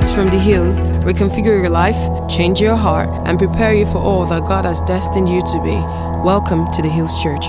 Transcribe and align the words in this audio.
Words 0.00 0.14
from 0.14 0.30
the 0.30 0.38
Hills 0.38 0.82
reconfigure 1.04 1.60
your 1.60 1.68
life, 1.68 1.98
change 2.26 2.58
your 2.58 2.74
heart, 2.74 3.10
and 3.28 3.38
prepare 3.38 3.74
you 3.74 3.84
for 3.84 3.98
all 3.98 4.24
that 4.24 4.44
God 4.44 4.64
has 4.64 4.80
destined 4.80 5.28
you 5.28 5.42
to 5.42 5.62
be. 5.62 5.76
Welcome 6.24 6.70
to 6.72 6.80
the 6.80 6.88
Hills 6.88 7.22
Church. 7.22 7.48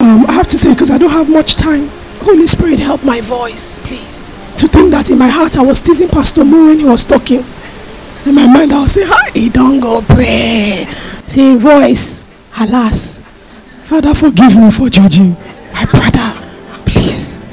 Um, 0.00 0.26
I 0.26 0.32
have 0.32 0.48
to 0.48 0.58
say, 0.58 0.74
because 0.74 0.90
I 0.90 0.98
don't 0.98 1.08
have 1.08 1.30
much 1.30 1.54
time, 1.54 1.88
Holy 2.20 2.44
Spirit, 2.44 2.78
help 2.78 3.02
my 3.04 3.22
voice, 3.22 3.78
please. 3.78 4.28
To 4.58 4.68
think 4.68 4.90
that 4.90 5.10
in 5.10 5.16
my 5.16 5.28
heart 5.28 5.56
I 5.56 5.62
was 5.62 5.80
teasing 5.80 6.08
Pastor 6.08 6.44
Mo 6.44 6.66
when 6.66 6.78
he 6.78 6.84
was 6.84 7.06
talking. 7.06 7.42
In 8.26 8.34
my 8.34 8.46
mind, 8.46 8.70
I 8.70 8.82
was 8.82 8.92
saying, 8.92 9.08
Hi, 9.10 9.48
don't 9.48 9.80
go 9.80 10.02
pray. 10.02 10.84
Saying 11.26 11.58
voice, 11.58 12.22
alas. 12.58 13.22
Father, 13.84 14.12
forgive 14.12 14.56
me 14.56 14.70
for 14.70 14.90
judging. 14.90 15.36
My 15.72 15.86
brother, 15.86 16.46
please 16.84 17.43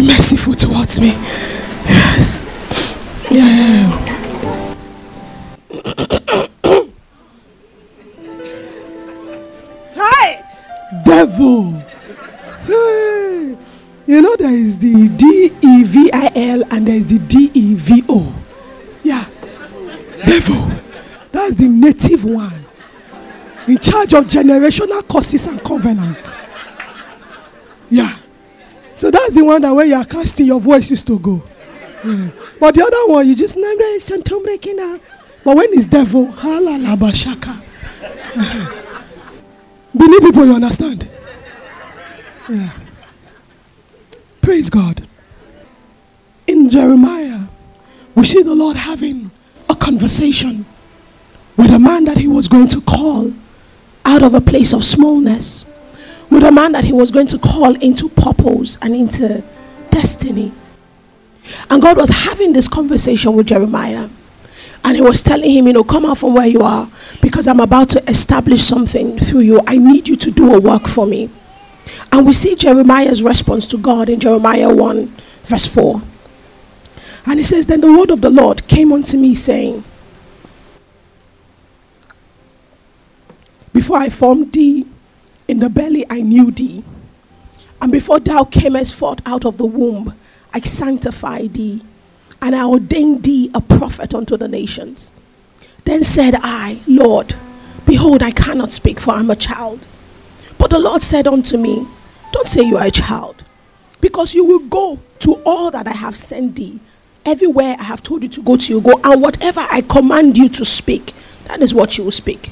be 0.00 0.06
merciful 0.06 0.54
towards 0.54 1.00
me. 1.00 1.08
Yes. 1.88 2.44
Yeah. 3.30 3.90
Hi, 9.96 10.42
devil. 11.02 11.72
Hey. 12.66 13.56
You 14.06 14.20
know, 14.20 14.36
there 14.36 14.50
is 14.50 14.78
the 14.78 15.08
D 15.08 15.50
E 15.62 15.84
V 15.84 16.10
I 16.12 16.30
L 16.34 16.62
and 16.70 16.86
there 16.86 16.96
is 16.96 17.06
the 17.06 17.18
D 17.18 17.50
E 17.54 17.74
V 17.74 18.04
O. 18.10 18.34
Yeah. 19.02 19.24
Devil. 20.26 20.72
That's 21.32 21.54
the 21.54 21.68
native 21.68 22.24
one. 22.24 22.66
In 23.66 23.78
charge 23.78 24.12
of 24.12 24.26
generational 24.26 25.08
curses 25.08 25.46
and 25.46 25.62
covenants. 25.64 26.36
Yeah. 27.88 28.18
So 28.96 29.10
that's 29.10 29.34
the 29.34 29.44
one 29.44 29.62
that 29.62 29.72
when 29.72 29.88
you 29.88 29.94
are 29.94 30.04
casting, 30.04 30.46
your 30.46 30.60
voice 30.60 30.90
used 30.90 31.06
to 31.06 31.18
go. 31.18 31.42
Yeah. 32.04 32.30
But 32.58 32.74
the 32.74 32.82
other 32.82 33.12
one, 33.12 33.28
you 33.28 33.36
just 33.36 33.56
name 33.56 33.76
it. 33.78 35.02
But 35.44 35.56
when 35.56 35.68
it's 35.72 35.84
devil, 35.84 36.26
halalabashaka. 36.26 37.62
Believe 39.96 40.20
people, 40.20 40.46
you 40.46 40.54
understand. 40.54 41.08
Yeah. 42.48 42.72
Praise 44.40 44.70
God. 44.70 45.06
In 46.46 46.70
Jeremiah, 46.70 47.46
we 48.14 48.24
see 48.24 48.42
the 48.42 48.54
Lord 48.54 48.76
having 48.76 49.30
a 49.68 49.74
conversation 49.74 50.64
with 51.56 51.70
a 51.70 51.78
man 51.78 52.04
that 52.04 52.18
he 52.18 52.28
was 52.28 52.48
going 52.48 52.68
to 52.68 52.80
call 52.82 53.32
out 54.04 54.22
of 54.22 54.34
a 54.34 54.40
place 54.40 54.72
of 54.72 54.84
smallness, 54.84 55.64
with 56.30 56.42
a 56.42 56.52
man 56.52 56.72
that 56.72 56.84
he 56.84 56.92
was 56.92 57.10
going 57.10 57.26
to 57.28 57.38
call 57.38 57.74
into 57.76 58.08
purpose 58.08 58.76
and 58.82 58.94
into 58.94 59.42
destiny. 59.90 60.52
And 61.70 61.80
God 61.80 61.96
was 61.96 62.10
having 62.10 62.52
this 62.52 62.68
conversation 62.68 63.34
with 63.34 63.46
Jeremiah. 63.46 64.08
And 64.84 64.94
he 64.94 65.02
was 65.02 65.22
telling 65.22 65.50
him, 65.50 65.66
you 65.66 65.72
know, 65.72 65.84
come 65.84 66.04
out 66.04 66.18
from 66.18 66.34
where 66.34 66.46
you 66.46 66.62
are 66.62 66.88
because 67.20 67.46
I'm 67.46 67.60
about 67.60 67.90
to 67.90 68.08
establish 68.08 68.62
something 68.62 69.18
through 69.18 69.40
you. 69.40 69.60
I 69.66 69.78
need 69.78 70.08
you 70.08 70.16
to 70.16 70.30
do 70.30 70.54
a 70.54 70.60
work 70.60 70.86
for 70.86 71.06
me. 71.06 71.30
And 72.12 72.26
we 72.26 72.32
see 72.32 72.54
Jeremiah's 72.54 73.22
response 73.22 73.66
to 73.68 73.78
God 73.78 74.08
in 74.08 74.20
Jeremiah 74.20 74.72
1, 74.72 75.06
verse 75.44 75.66
4. 75.72 76.02
And 77.26 77.38
he 77.38 77.42
says, 77.42 77.66
Then 77.66 77.80
the 77.80 77.92
word 77.92 78.10
of 78.10 78.20
the 78.20 78.30
Lord 78.30 78.66
came 78.68 78.92
unto 78.92 79.16
me, 79.18 79.34
saying, 79.34 79.82
Before 83.72 83.98
I 83.98 84.08
formed 84.08 84.52
thee 84.52 84.86
in 85.48 85.60
the 85.60 85.68
belly, 85.68 86.04
I 86.10 86.20
knew 86.20 86.50
thee. 86.50 86.82
And 87.80 87.92
before 87.92 88.20
thou 88.20 88.44
camest 88.44 88.94
forth 88.94 89.20
out 89.26 89.44
of 89.44 89.58
the 89.58 89.66
womb, 89.66 90.14
I 90.52 90.60
sanctified 90.60 91.54
thee, 91.54 91.82
and 92.40 92.54
I 92.54 92.64
ordained 92.64 93.22
thee 93.24 93.50
a 93.54 93.60
prophet 93.60 94.14
unto 94.14 94.36
the 94.36 94.48
nations. 94.48 95.12
Then 95.84 96.02
said 96.02 96.34
I, 96.42 96.80
Lord, 96.86 97.34
behold, 97.84 98.22
I 98.22 98.30
cannot 98.30 98.72
speak, 98.72 98.98
for 98.98 99.12
I 99.12 99.20
am 99.20 99.30
a 99.30 99.36
child. 99.36 99.86
But 100.58 100.70
the 100.70 100.78
Lord 100.78 101.02
said 101.02 101.26
unto 101.26 101.58
me, 101.58 101.86
Don't 102.32 102.46
say 102.46 102.62
you 102.62 102.78
are 102.78 102.86
a 102.86 102.90
child, 102.90 103.44
because 104.00 104.34
you 104.34 104.44
will 104.44 104.60
go 104.60 104.98
to 105.20 105.34
all 105.44 105.70
that 105.70 105.86
I 105.86 105.92
have 105.92 106.16
sent 106.16 106.56
thee. 106.56 106.80
Everywhere 107.24 107.76
I 107.78 107.82
have 107.84 108.02
told 108.02 108.22
you 108.22 108.28
to 108.30 108.42
go 108.42 108.56
to, 108.56 108.72
you 108.72 108.80
go, 108.80 109.00
and 109.04 109.20
whatever 109.20 109.60
I 109.60 109.82
command 109.82 110.36
you 110.38 110.48
to 110.50 110.64
speak, 110.64 111.12
that 111.44 111.60
is 111.60 111.74
what 111.74 111.98
you 111.98 112.04
will 112.04 112.10
speak. 112.12 112.50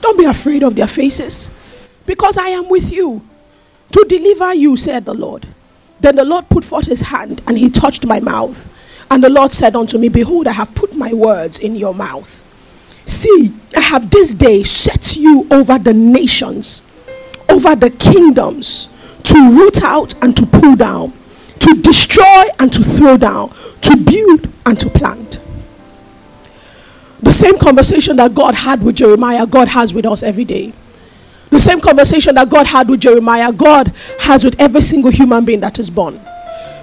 Don't 0.00 0.18
be 0.18 0.24
afraid 0.24 0.62
of 0.62 0.74
their 0.74 0.86
faces, 0.86 1.50
because 2.08 2.36
I 2.36 2.48
am 2.48 2.68
with 2.68 2.90
you 2.90 3.22
to 3.92 4.04
deliver 4.08 4.54
you, 4.54 4.76
said 4.76 5.04
the 5.04 5.14
Lord. 5.14 5.46
Then 6.00 6.16
the 6.16 6.24
Lord 6.24 6.48
put 6.48 6.64
forth 6.64 6.86
his 6.86 7.02
hand, 7.02 7.42
and 7.46 7.58
he 7.58 7.70
touched 7.70 8.06
my 8.06 8.18
mouth. 8.18 8.74
And 9.10 9.22
the 9.22 9.28
Lord 9.28 9.52
said 9.52 9.76
unto 9.76 9.98
me, 9.98 10.08
Behold, 10.08 10.46
I 10.46 10.52
have 10.52 10.74
put 10.74 10.96
my 10.96 11.12
words 11.12 11.58
in 11.58 11.76
your 11.76 11.94
mouth. 11.94 12.44
See, 13.06 13.54
I 13.76 13.80
have 13.80 14.10
this 14.10 14.34
day 14.34 14.62
set 14.62 15.16
you 15.16 15.46
over 15.50 15.78
the 15.78 15.92
nations 15.94 16.82
over 17.48 17.74
the 17.74 17.90
kingdoms 17.90 18.88
to 19.24 19.34
root 19.56 19.82
out 19.82 20.14
and 20.22 20.36
to 20.36 20.46
pull 20.46 20.76
down, 20.76 21.12
to 21.60 21.74
destroy 21.82 22.44
and 22.58 22.72
to 22.72 22.82
throw 22.82 23.16
down, 23.16 23.50
to 23.82 23.96
build 23.96 24.48
and 24.66 24.78
to 24.80 24.88
plant. 24.90 25.40
The 27.20 27.30
same 27.30 27.58
conversation 27.58 28.16
that 28.16 28.34
God 28.34 28.54
had 28.54 28.82
with 28.82 28.96
Jeremiah, 28.96 29.46
God 29.46 29.68
has 29.68 29.92
with 29.92 30.06
us 30.06 30.22
every 30.22 30.44
day. 30.44 30.72
The 31.50 31.60
same 31.60 31.80
conversation 31.80 32.34
that 32.34 32.50
God 32.50 32.66
had 32.66 32.88
with 32.88 33.00
Jeremiah, 33.00 33.52
God 33.52 33.92
has 34.20 34.44
with 34.44 34.60
every 34.60 34.82
single 34.82 35.10
human 35.10 35.44
being 35.44 35.60
that 35.60 35.78
is 35.78 35.90
born. 35.90 36.16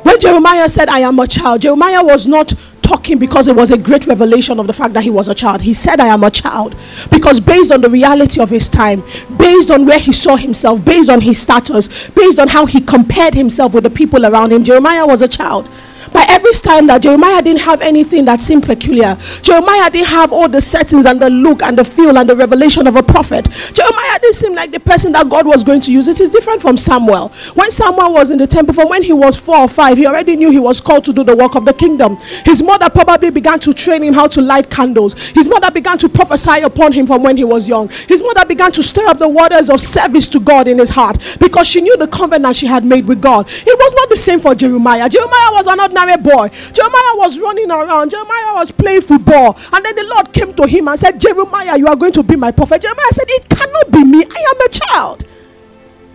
When 0.03 0.19
Jeremiah 0.19 0.69
said, 0.69 0.89
I 0.89 0.99
am 0.99 1.19
a 1.19 1.27
child, 1.27 1.61
Jeremiah 1.61 2.03
was 2.03 2.27
not 2.27 2.53
talking 2.81 3.17
because 3.17 3.47
it 3.47 3.55
was 3.55 3.71
a 3.71 3.77
great 3.77 4.05
revelation 4.05 4.59
of 4.59 4.67
the 4.67 4.73
fact 4.73 4.93
that 4.93 5.03
he 5.03 5.09
was 5.09 5.27
a 5.27 5.33
child. 5.33 5.61
He 5.61 5.73
said, 5.73 5.99
I 5.99 6.07
am 6.07 6.23
a 6.23 6.29
child. 6.29 6.75
Because 7.09 7.39
based 7.39 7.71
on 7.71 7.81
the 7.81 7.89
reality 7.89 8.39
of 8.39 8.49
his 8.49 8.69
time, 8.69 9.01
based 9.37 9.71
on 9.71 9.85
where 9.85 9.99
he 9.99 10.13
saw 10.13 10.35
himself, 10.35 10.85
based 10.85 11.09
on 11.09 11.21
his 11.21 11.39
status, 11.39 12.09
based 12.09 12.37
on 12.37 12.47
how 12.47 12.65
he 12.65 12.79
compared 12.79 13.33
himself 13.33 13.73
with 13.73 13.83
the 13.83 13.89
people 13.89 14.25
around 14.25 14.53
him, 14.53 14.63
Jeremiah 14.63 15.07
was 15.07 15.23
a 15.23 15.27
child. 15.27 15.67
By 16.15 16.25
every 16.29 16.53
standard, 16.53 17.01
Jeremiah 17.01 17.41
didn't 17.41 17.59
have 17.59 17.81
anything 17.81 18.23
that 18.23 18.41
seemed 18.41 18.63
peculiar. 18.63 19.17
Jeremiah 19.41 19.89
didn't 19.89 20.07
have 20.07 20.31
all 20.31 20.47
the 20.47 20.61
settings 20.61 21.05
and 21.05 21.21
the 21.21 21.29
look 21.29 21.61
and 21.61 21.77
the 21.77 21.83
feel 21.83 22.17
and 22.17 22.29
the 22.29 22.35
revelation 22.37 22.87
of 22.87 22.95
a 22.95 23.03
prophet. 23.03 23.49
Jeremiah 23.73 24.19
didn't 24.21 24.35
seem 24.35 24.55
like 24.55 24.71
the 24.71 24.79
person 24.79 25.11
that 25.11 25.27
God 25.27 25.45
was 25.45 25.65
going 25.65 25.81
to 25.81 25.91
use. 25.91 26.07
It 26.07 26.21
is 26.21 26.29
different 26.29 26.61
from 26.61 26.77
Samuel. 26.77 27.33
When 27.55 27.69
Samuel 27.69 28.13
was 28.13 28.31
in 28.31 28.37
the 28.37 28.47
temple, 28.47 28.73
from 28.73 28.87
when 28.87 29.03
he 29.03 29.11
was 29.11 29.35
four 29.35 29.57
or 29.57 29.67
five, 29.67 29.97
he 29.97 30.07
already 30.07 30.37
knew 30.37 30.51
he 30.51 30.59
was 30.59 30.79
called 30.79 31.03
to 31.03 31.11
do 31.11 31.21
the 31.25 31.35
work 31.35 31.55
of 31.55 31.65
the 31.65 31.73
kingdom. 31.73 32.15
His 32.45 32.63
mother 32.63 32.89
probably 32.89 33.29
began 33.29 33.59
to 33.59 33.73
train 33.73 34.01
him 34.01 34.13
how 34.13 34.27
to 34.27 34.41
light 34.41 34.69
candles. 34.69 35.15
His 35.31 35.49
mother 35.49 35.69
began 35.69 35.97
to 35.97 36.07
prophesy 36.07 36.61
upon 36.61 36.93
him 36.93 37.07
from 37.07 37.23
when 37.23 37.35
he 37.35 37.43
was 37.43 37.67
young. 37.67 37.89
His 38.07 38.23
mother 38.23 38.45
began 38.45 38.71
to 38.71 38.81
stir 38.83 39.05
up 39.07 39.19
the 39.19 39.27
waters 39.27 39.69
of 39.69 39.81
service 39.81 40.29
to 40.29 40.39
God 40.39 40.69
in 40.69 40.79
his 40.79 40.91
heart 40.91 41.17
because 41.41 41.67
she 41.67 41.81
knew 41.81 41.97
the 41.97 42.07
covenant 42.07 42.55
she 42.55 42.67
had 42.67 42.85
made 42.85 43.05
with 43.05 43.21
God. 43.21 43.47
It 43.49 43.77
was 43.77 43.95
not 43.95 44.09
the 44.09 44.15
same 44.15 44.39
for 44.39 44.55
Jeremiah. 44.55 45.09
Jeremiah 45.09 45.51
was 45.51 45.67
an 45.67 45.81
ordinary 45.81 46.04
boy. 46.17 46.49
Jeremiah 46.71 47.15
was 47.15 47.39
running 47.39 47.69
around. 47.69 48.11
Jeremiah 48.11 48.53
was 48.55 48.71
playing 48.71 49.01
football. 49.01 49.57
And 49.73 49.83
then 49.85 49.95
the 49.95 50.11
Lord 50.15 50.33
came 50.33 50.53
to 50.53 50.67
him 50.67 50.87
and 50.87 50.99
said, 50.99 51.19
Jeremiah, 51.19 51.77
you 51.77 51.87
are 51.87 51.95
going 51.95 52.13
to 52.13 52.23
be 52.23 52.35
my 52.35 52.51
prophet. 52.51 52.81
Jeremiah 52.81 53.11
said, 53.11 53.25
It 53.27 53.49
cannot 53.49 53.91
be 53.91 54.03
me. 54.03 54.23
I 54.23 54.53
am 54.53 54.61
a 54.61 54.69
child. 54.69 55.25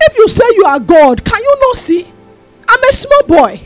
If 0.00 0.16
you 0.16 0.28
say 0.28 0.44
you 0.54 0.64
are 0.64 0.80
God, 0.80 1.24
can 1.24 1.42
you 1.42 1.56
not 1.60 1.76
see? 1.76 2.06
I'm 2.68 2.84
a 2.84 2.92
small 2.92 3.22
boy. 3.24 3.60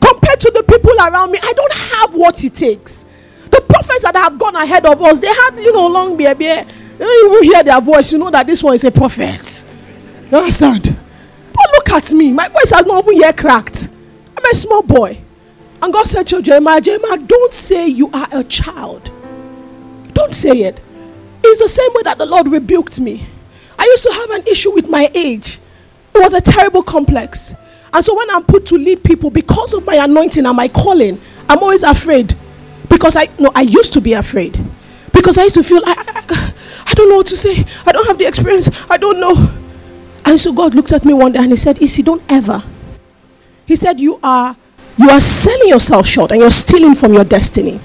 Compared 0.00 0.40
to 0.40 0.52
the 0.54 0.62
people 0.62 0.92
around 0.92 1.32
me, 1.32 1.38
I 1.42 1.52
don't 1.52 1.72
have 1.72 2.14
what 2.14 2.42
it 2.44 2.54
takes. 2.54 3.04
The 3.50 3.60
prophets 3.68 4.04
that 4.04 4.14
have 4.14 4.38
gone 4.38 4.56
ahead 4.56 4.86
of 4.86 5.00
us, 5.02 5.18
they 5.18 5.28
had, 5.28 5.58
you 5.58 5.72
know, 5.72 5.86
long 5.88 6.16
beard. 6.16 6.40
You 6.40 7.28
will 7.30 7.42
hear 7.42 7.62
their 7.62 7.80
voice, 7.80 8.12
you 8.12 8.18
know 8.18 8.30
that 8.30 8.46
this 8.46 8.62
one 8.62 8.74
is 8.74 8.84
a 8.84 8.90
prophet. 8.90 9.64
You 10.30 10.38
understand? 10.38 10.84
But 10.84 11.70
look 11.72 11.90
at 11.90 12.12
me. 12.12 12.32
My 12.32 12.48
voice 12.48 12.70
has 12.70 12.86
not 12.86 13.04
even 13.04 13.18
yet 13.18 13.36
cracked. 13.36 13.88
A 14.50 14.54
small 14.54 14.82
boy. 14.82 15.20
And 15.82 15.92
God 15.92 16.06
said 16.06 16.26
to 16.28 16.40
Jeremiah, 16.42 16.80
Jeremiah, 16.80 17.18
don't 17.18 17.52
say 17.52 17.86
you 17.86 18.10
are 18.12 18.28
a 18.32 18.44
child. 18.44 19.10
Don't 20.12 20.34
say 20.34 20.62
it. 20.62 20.80
It's 21.44 21.60
the 21.60 21.68
same 21.68 21.92
way 21.94 22.02
that 22.04 22.18
the 22.18 22.26
Lord 22.26 22.48
rebuked 22.48 22.98
me. 23.00 23.26
I 23.78 23.84
used 23.84 24.02
to 24.04 24.12
have 24.12 24.30
an 24.30 24.46
issue 24.46 24.72
with 24.72 24.88
my 24.88 25.10
age. 25.14 25.58
It 26.14 26.18
was 26.18 26.32
a 26.32 26.40
terrible 26.40 26.82
complex. 26.82 27.54
And 27.92 28.04
so 28.04 28.16
when 28.16 28.30
I'm 28.30 28.42
put 28.44 28.66
to 28.66 28.76
lead 28.78 29.04
people 29.04 29.30
because 29.30 29.74
of 29.74 29.84
my 29.84 29.96
anointing 29.96 30.46
and 30.46 30.56
my 30.56 30.68
calling, 30.68 31.20
I'm 31.48 31.58
always 31.58 31.82
afraid. 31.82 32.34
Because 32.88 33.16
I 33.16 33.28
no, 33.38 33.52
I 33.54 33.62
used 33.62 33.92
to 33.94 34.00
be 34.00 34.14
afraid. 34.14 34.58
Because 35.12 35.38
I 35.38 35.44
used 35.44 35.54
to 35.56 35.62
feel 35.64 35.82
I, 35.84 35.94
I, 36.28 36.52
I 36.86 36.94
don't 36.94 37.08
know 37.08 37.16
what 37.16 37.26
to 37.28 37.36
say. 37.36 37.64
I 37.86 37.92
don't 37.92 38.06
have 38.06 38.18
the 38.18 38.26
experience. 38.26 38.68
I 38.90 38.96
don't 38.96 39.20
know. 39.20 39.50
And 40.24 40.40
so 40.40 40.52
God 40.52 40.74
looked 40.74 40.92
at 40.92 41.04
me 41.04 41.14
one 41.14 41.32
day 41.32 41.38
and 41.38 41.50
he 41.50 41.56
said, 41.56 41.80
Issy, 41.82 42.02
don't 42.02 42.22
ever. 42.28 42.62
He 43.66 43.76
said, 43.76 44.00
You 44.00 44.18
are 44.22 44.56
you 44.98 45.10
are 45.10 45.20
selling 45.20 45.68
yourself 45.68 46.06
short 46.06 46.30
and 46.30 46.40
you're 46.40 46.50
stealing 46.50 46.94
from 46.94 47.12
your 47.12 47.24
destiny. 47.24 47.78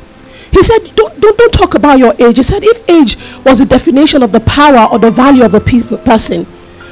He 0.51 0.63
said, 0.63 0.95
don't, 0.95 1.19
don't, 1.19 1.37
don't 1.37 1.53
talk 1.53 1.75
about 1.75 1.99
your 1.99 2.13
age. 2.19 2.37
He 2.37 2.43
said, 2.43 2.63
if 2.63 2.89
age 2.89 3.17
was 3.45 3.61
a 3.61 3.65
definition 3.65 4.23
of 4.23 4.31
the 4.31 4.39
power 4.41 4.87
or 4.91 4.99
the 4.99 5.11
value 5.11 5.43
of 5.43 5.53
a 5.53 5.59
pe- 5.59 5.81
person, 6.03 6.45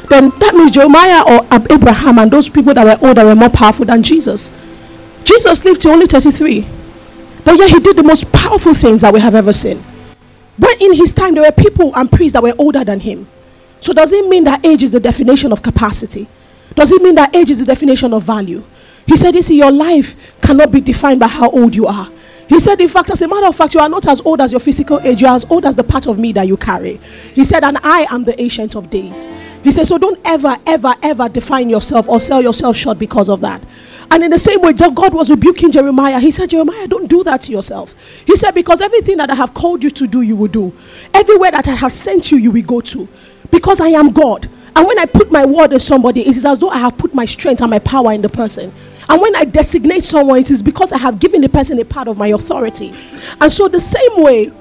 then 0.09 0.30
that 0.39 0.56
means 0.56 0.71
Jeremiah 0.71 1.24
or 1.24 1.45
Abraham 1.71 2.19
and 2.19 2.31
those 2.31 2.50
people 2.50 2.74
that 2.74 2.83
were 2.83 3.07
older 3.07 3.25
were 3.25 3.36
more 3.36 3.50
powerful 3.50 3.86
than 3.86 4.01
Jesus. 4.01 4.51
Jesus 5.24 5.63
lived 5.65 5.81
to 5.81 5.89
only 5.89 6.06
33. 6.06 6.65
But 7.45 7.57
yet 7.57 7.69
he 7.69 7.80
did 7.80 7.95
the 7.95 8.03
most 8.03 8.31
powerful 8.31 8.74
things 8.74 9.01
that 9.01 9.13
we 9.13 9.19
have 9.19 9.35
ever 9.35 9.53
seen. 9.53 9.77
When 10.57 10.81
in 10.81 10.94
his 10.94 11.13
time 11.13 11.33
there 11.33 11.44
were 11.44 11.51
people 11.51 11.95
and 11.95 12.12
priests 12.12 12.33
that 12.33 12.44
were 12.44 12.56
older 12.57 12.83
than 12.83 13.00
him. 13.01 13.27
So 13.81 13.94
does 13.94 14.12
it 14.12 14.27
mean 14.27 14.44
that 14.45 14.65
age 14.65 14.83
is 14.83 14.92
the 14.92 15.00
definition 15.00 15.51
of 15.53 15.62
capacity? 15.62 16.27
Does 16.75 16.92
it 16.92 17.01
mean 17.01 17.15
that 17.15 17.35
age 17.35 17.50
is 17.50 17.59
the 17.59 17.65
definition 17.65 18.13
of 18.13 18.24
value? 18.24 18.63
He 19.09 19.17
said, 19.17 19.33
You 19.33 19.41
see, 19.41 19.57
your 19.57 19.71
life 19.71 20.39
cannot 20.39 20.71
be 20.71 20.81
defined 20.81 21.19
by 21.19 21.27
how 21.27 21.50
old 21.50 21.73
you 21.73 21.88
are. 21.88 22.07
He 22.47 22.59
said, 22.59 22.79
In 22.79 22.88
fact, 22.88 23.09
as 23.09 23.23
a 23.23 23.27
matter 23.27 23.47
of 23.47 23.56
fact, 23.56 23.73
you 23.73 23.79
are 23.79 23.89
not 23.89 24.07
as 24.07 24.21
old 24.21 24.39
as 24.39 24.51
your 24.51 24.59
physical 24.59 25.00
age, 25.01 25.21
you 25.23 25.27
are 25.27 25.35
as 25.35 25.50
old 25.50 25.65
as 25.65 25.73
the 25.73 25.83
part 25.83 26.06
of 26.06 26.19
me 26.19 26.31
that 26.33 26.47
you 26.47 26.57
carry. 26.57 26.97
He 27.33 27.44
said, 27.44 27.63
And 27.63 27.79
I 27.81 28.06
am 28.11 28.23
the 28.23 28.39
ancient 28.39 28.75
of 28.75 28.91
days. 28.91 29.27
He 29.63 29.71
said, 29.71 29.88
So 29.88 29.97
don't 29.97 30.19
ever, 30.25 30.56
ever, 30.67 30.94
ever 31.01 31.27
define 31.27 31.71
yourself 31.71 32.07
or 32.07 32.19
sell 32.19 32.44
yourself 32.44 32.77
short 32.77 33.00
because 33.00 33.29
of 33.29 33.41
that. 33.41 33.63
And 34.11 34.23
in 34.23 34.29
the 34.29 34.38
same 34.38 34.61
way, 34.61 34.73
God 34.73 35.11
was 35.11 35.31
rebuking 35.31 35.71
Jeremiah. 35.71 36.19
He 36.19 36.29
said, 36.29 36.51
Jeremiah, 36.51 36.88
don't 36.88 37.09
do 37.09 37.23
that 37.23 37.41
to 37.44 37.51
yourself. 37.51 37.95
He 38.27 38.35
said, 38.35 38.51
Because 38.51 38.79
everything 38.79 39.17
that 39.17 39.31
I 39.31 39.35
have 39.35 39.56
called 39.56 39.83
you 39.83 39.89
to 39.89 40.06
do, 40.06 40.21
you 40.21 40.35
will 40.35 40.47
do. 40.50 40.71
Everywhere 41.15 41.50
that 41.50 41.67
I 41.67 41.73
have 41.73 41.91
sent 41.91 42.31
you, 42.31 42.38
you 42.38 42.51
will 42.51 42.61
go 42.61 42.79
to. 42.81 43.07
Because 43.50 43.81
I 43.81 43.88
am 43.88 44.11
God. 44.11 44.47
And 44.75 44.88
when 44.88 45.00
I 45.00 45.06
put 45.06 45.31
my 45.31 45.45
word 45.45 45.73
in 45.73 45.79
somebody, 45.79 46.21
it 46.21 46.38
is 46.38 46.45
as 46.45 46.59
though 46.59 46.69
I 46.69 46.77
have 46.77 46.97
put 46.97 47.13
my 47.13 47.25
strength 47.25 47.61
and 47.61 47.69
my 47.69 47.79
power 47.79 48.13
in 48.13 48.21
the 48.21 48.29
person. 48.29 48.71
And 49.09 49.19
when 49.19 49.35
I 49.35 49.44
designate 49.44 50.03
someone, 50.03 50.38
it 50.39 50.51
is 50.51 50.61
because 50.61 50.94
I 50.94 51.00
have 51.00 51.19
given 51.19 51.41
the 51.41 51.50
person 51.50 51.79
a 51.79 51.85
part 51.85 52.07
of 52.07 52.17
my 52.17 52.27
authority. 52.27 52.94
And 53.41 53.51
so, 53.51 53.67
the 53.67 53.81
same 53.81 54.23
way, 54.23 54.51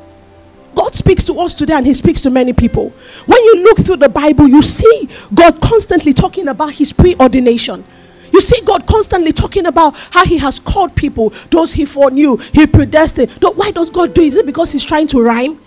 God 0.75 0.95
speaks 0.95 1.25
to 1.25 1.39
us 1.41 1.55
today 1.55 1.75
and 1.75 1.87
He 1.87 1.93
speaks 1.93 2.23
to 2.23 2.31
many 2.31 2.55
people. 2.55 2.91
When 3.27 3.45
you 3.45 3.63
look 3.63 3.79
through 3.79 3.97
the 3.97 4.09
Bible, 4.09 4.49
you 4.49 4.63
see 4.63 5.09
God 5.35 5.61
constantly 5.61 6.15
talking 6.15 6.49
about 6.49 6.73
His 6.73 6.93
preordination. 6.93 7.85
You 8.33 8.41
see 8.41 8.61
God 8.63 8.87
constantly 8.87 9.33
talking 9.33 9.67
about 9.67 9.97
how 9.97 10.25
He 10.25 10.39
has 10.39 10.59
called 10.59 10.95
people, 10.95 11.31
those 11.51 11.73
He 11.73 11.85
foreknew, 11.85 12.37
He 12.37 12.67
predestined. 12.67 13.31
Why 13.43 13.71
does 13.71 13.91
God 13.91 14.15
do 14.15 14.23
it? 14.23 14.29
Is 14.29 14.37
it 14.37 14.47
because 14.47 14.73
He's 14.73 14.85
trying 14.85 15.09
to 15.09 15.23
rhyme? 15.23 15.61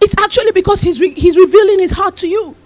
It's 0.00 0.14
actually 0.18 0.52
because 0.52 0.80
He's, 0.80 0.98
re- 1.00 1.14
he's 1.14 1.36
revealing 1.36 1.80
His 1.80 1.92
heart 1.92 2.16
to 2.18 2.28
you. 2.28 2.56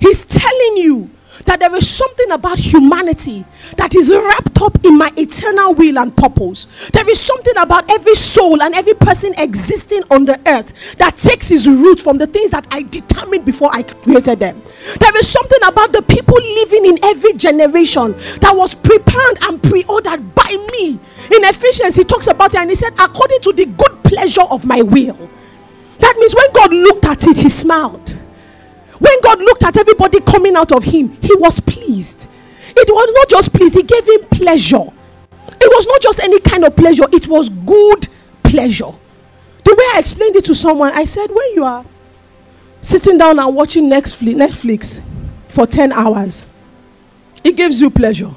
He's 0.00 0.26
telling 0.26 0.76
you 0.76 1.10
that 1.46 1.60
there 1.60 1.74
is 1.74 1.88
something 1.88 2.30
about 2.32 2.58
humanity 2.58 3.44
that 3.76 3.94
is 3.94 4.10
wrapped 4.10 4.60
up 4.60 4.84
in 4.84 4.96
my 4.96 5.10
eternal 5.16 5.74
will 5.74 5.98
and 5.98 6.16
purpose. 6.16 6.88
There 6.92 7.08
is 7.08 7.20
something 7.20 7.56
about 7.56 7.90
every 7.90 8.14
soul 8.14 8.62
and 8.62 8.74
every 8.74 8.94
person 8.94 9.34
existing 9.38 10.02
on 10.10 10.24
the 10.24 10.40
earth 10.46 10.96
that 10.98 11.16
takes 11.16 11.50
its 11.50 11.66
root 11.66 12.00
from 12.00 12.18
the 12.18 12.26
things 12.26 12.50
that 12.50 12.66
I 12.70 12.82
determined 12.82 13.44
before 13.44 13.70
I 13.72 13.82
created 13.82 14.40
them. 14.40 14.60
There 14.98 15.16
is 15.16 15.28
something 15.28 15.58
about 15.66 15.92
the 15.92 16.02
people 16.02 16.36
living 16.36 16.86
in 16.86 17.04
every 17.04 17.34
generation 17.34 18.12
that 18.40 18.52
was 18.54 18.74
prepared 18.74 19.38
and 19.42 19.62
pre-ordered 19.62 20.34
by 20.34 20.66
me. 20.72 20.98
In 21.30 21.44
Ephesians, 21.44 21.96
he 21.96 22.04
talks 22.04 22.26
about 22.26 22.54
it 22.54 22.60
and 22.60 22.70
he 22.70 22.76
said, 22.76 22.92
according 22.98 23.40
to 23.42 23.52
the 23.52 23.66
good 23.66 24.02
pleasure 24.04 24.44
of 24.50 24.64
my 24.64 24.82
will. 24.82 25.28
That 25.98 26.16
means 26.18 26.34
when 26.34 26.52
God 26.52 26.72
looked 26.72 27.04
at 27.04 27.26
it, 27.26 27.38
he 27.38 27.48
smiled. 27.48 28.17
When 28.98 29.20
God 29.22 29.38
looked 29.38 29.64
at 29.64 29.76
everybody 29.76 30.20
coming 30.20 30.56
out 30.56 30.72
of 30.72 30.84
him, 30.84 31.16
he 31.22 31.34
was 31.36 31.60
pleased. 31.60 32.28
It 32.76 32.88
was 32.88 33.12
not 33.12 33.28
just 33.28 33.52
pleased, 33.52 33.74
he 33.74 33.82
gave 33.82 34.06
him 34.06 34.20
pleasure. 34.30 34.92
It 35.60 35.70
was 35.70 35.86
not 35.86 36.00
just 36.00 36.20
any 36.20 36.40
kind 36.40 36.64
of 36.64 36.76
pleasure, 36.76 37.04
it 37.12 37.26
was 37.26 37.48
good 37.48 38.08
pleasure. 38.42 38.92
The 39.64 39.74
way 39.74 39.84
I 39.94 39.98
explained 39.98 40.36
it 40.36 40.44
to 40.46 40.54
someone, 40.54 40.92
I 40.92 41.04
said, 41.04 41.28
when 41.30 41.54
you 41.54 41.64
are 41.64 41.84
sitting 42.80 43.18
down 43.18 43.38
and 43.38 43.54
watching 43.54 43.90
Netflix 43.90 45.02
for 45.48 45.66
10 45.66 45.92
hours, 45.92 46.46
it 47.44 47.56
gives 47.56 47.80
you 47.80 47.90
pleasure. 47.90 48.30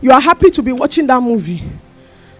You 0.00 0.10
are 0.10 0.20
happy 0.20 0.50
to 0.50 0.62
be 0.62 0.72
watching 0.72 1.06
that 1.06 1.22
movie. 1.22 1.62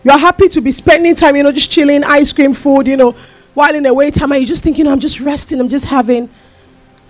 You 0.02 0.10
are 0.10 0.18
happy 0.18 0.48
to 0.50 0.60
be 0.60 0.70
spending 0.70 1.14
time, 1.14 1.36
you 1.36 1.42
know, 1.42 1.52
just 1.52 1.70
chilling, 1.70 2.04
ice 2.04 2.32
cream, 2.32 2.52
food, 2.52 2.86
you 2.86 2.96
know, 2.96 3.12
while 3.54 3.74
in 3.74 3.86
a 3.86 3.94
wait 3.94 4.14
time, 4.14 4.32
and 4.32 4.40
you're 4.42 4.48
just 4.48 4.62
thinking, 4.62 4.86
I'm 4.86 5.00
just 5.00 5.20
resting, 5.20 5.60
I'm 5.60 5.68
just 5.68 5.86
having. 5.86 6.28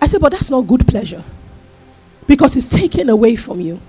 I 0.01 0.07
said, 0.07 0.21
but 0.21 0.31
that's 0.31 0.51
not 0.51 0.61
good 0.61 0.87
pleasure 0.87 1.23
because 2.27 2.55
it's 2.57 2.69
taken 2.69 3.09
away 3.09 3.35
from 3.35 3.61
you. 3.61 3.79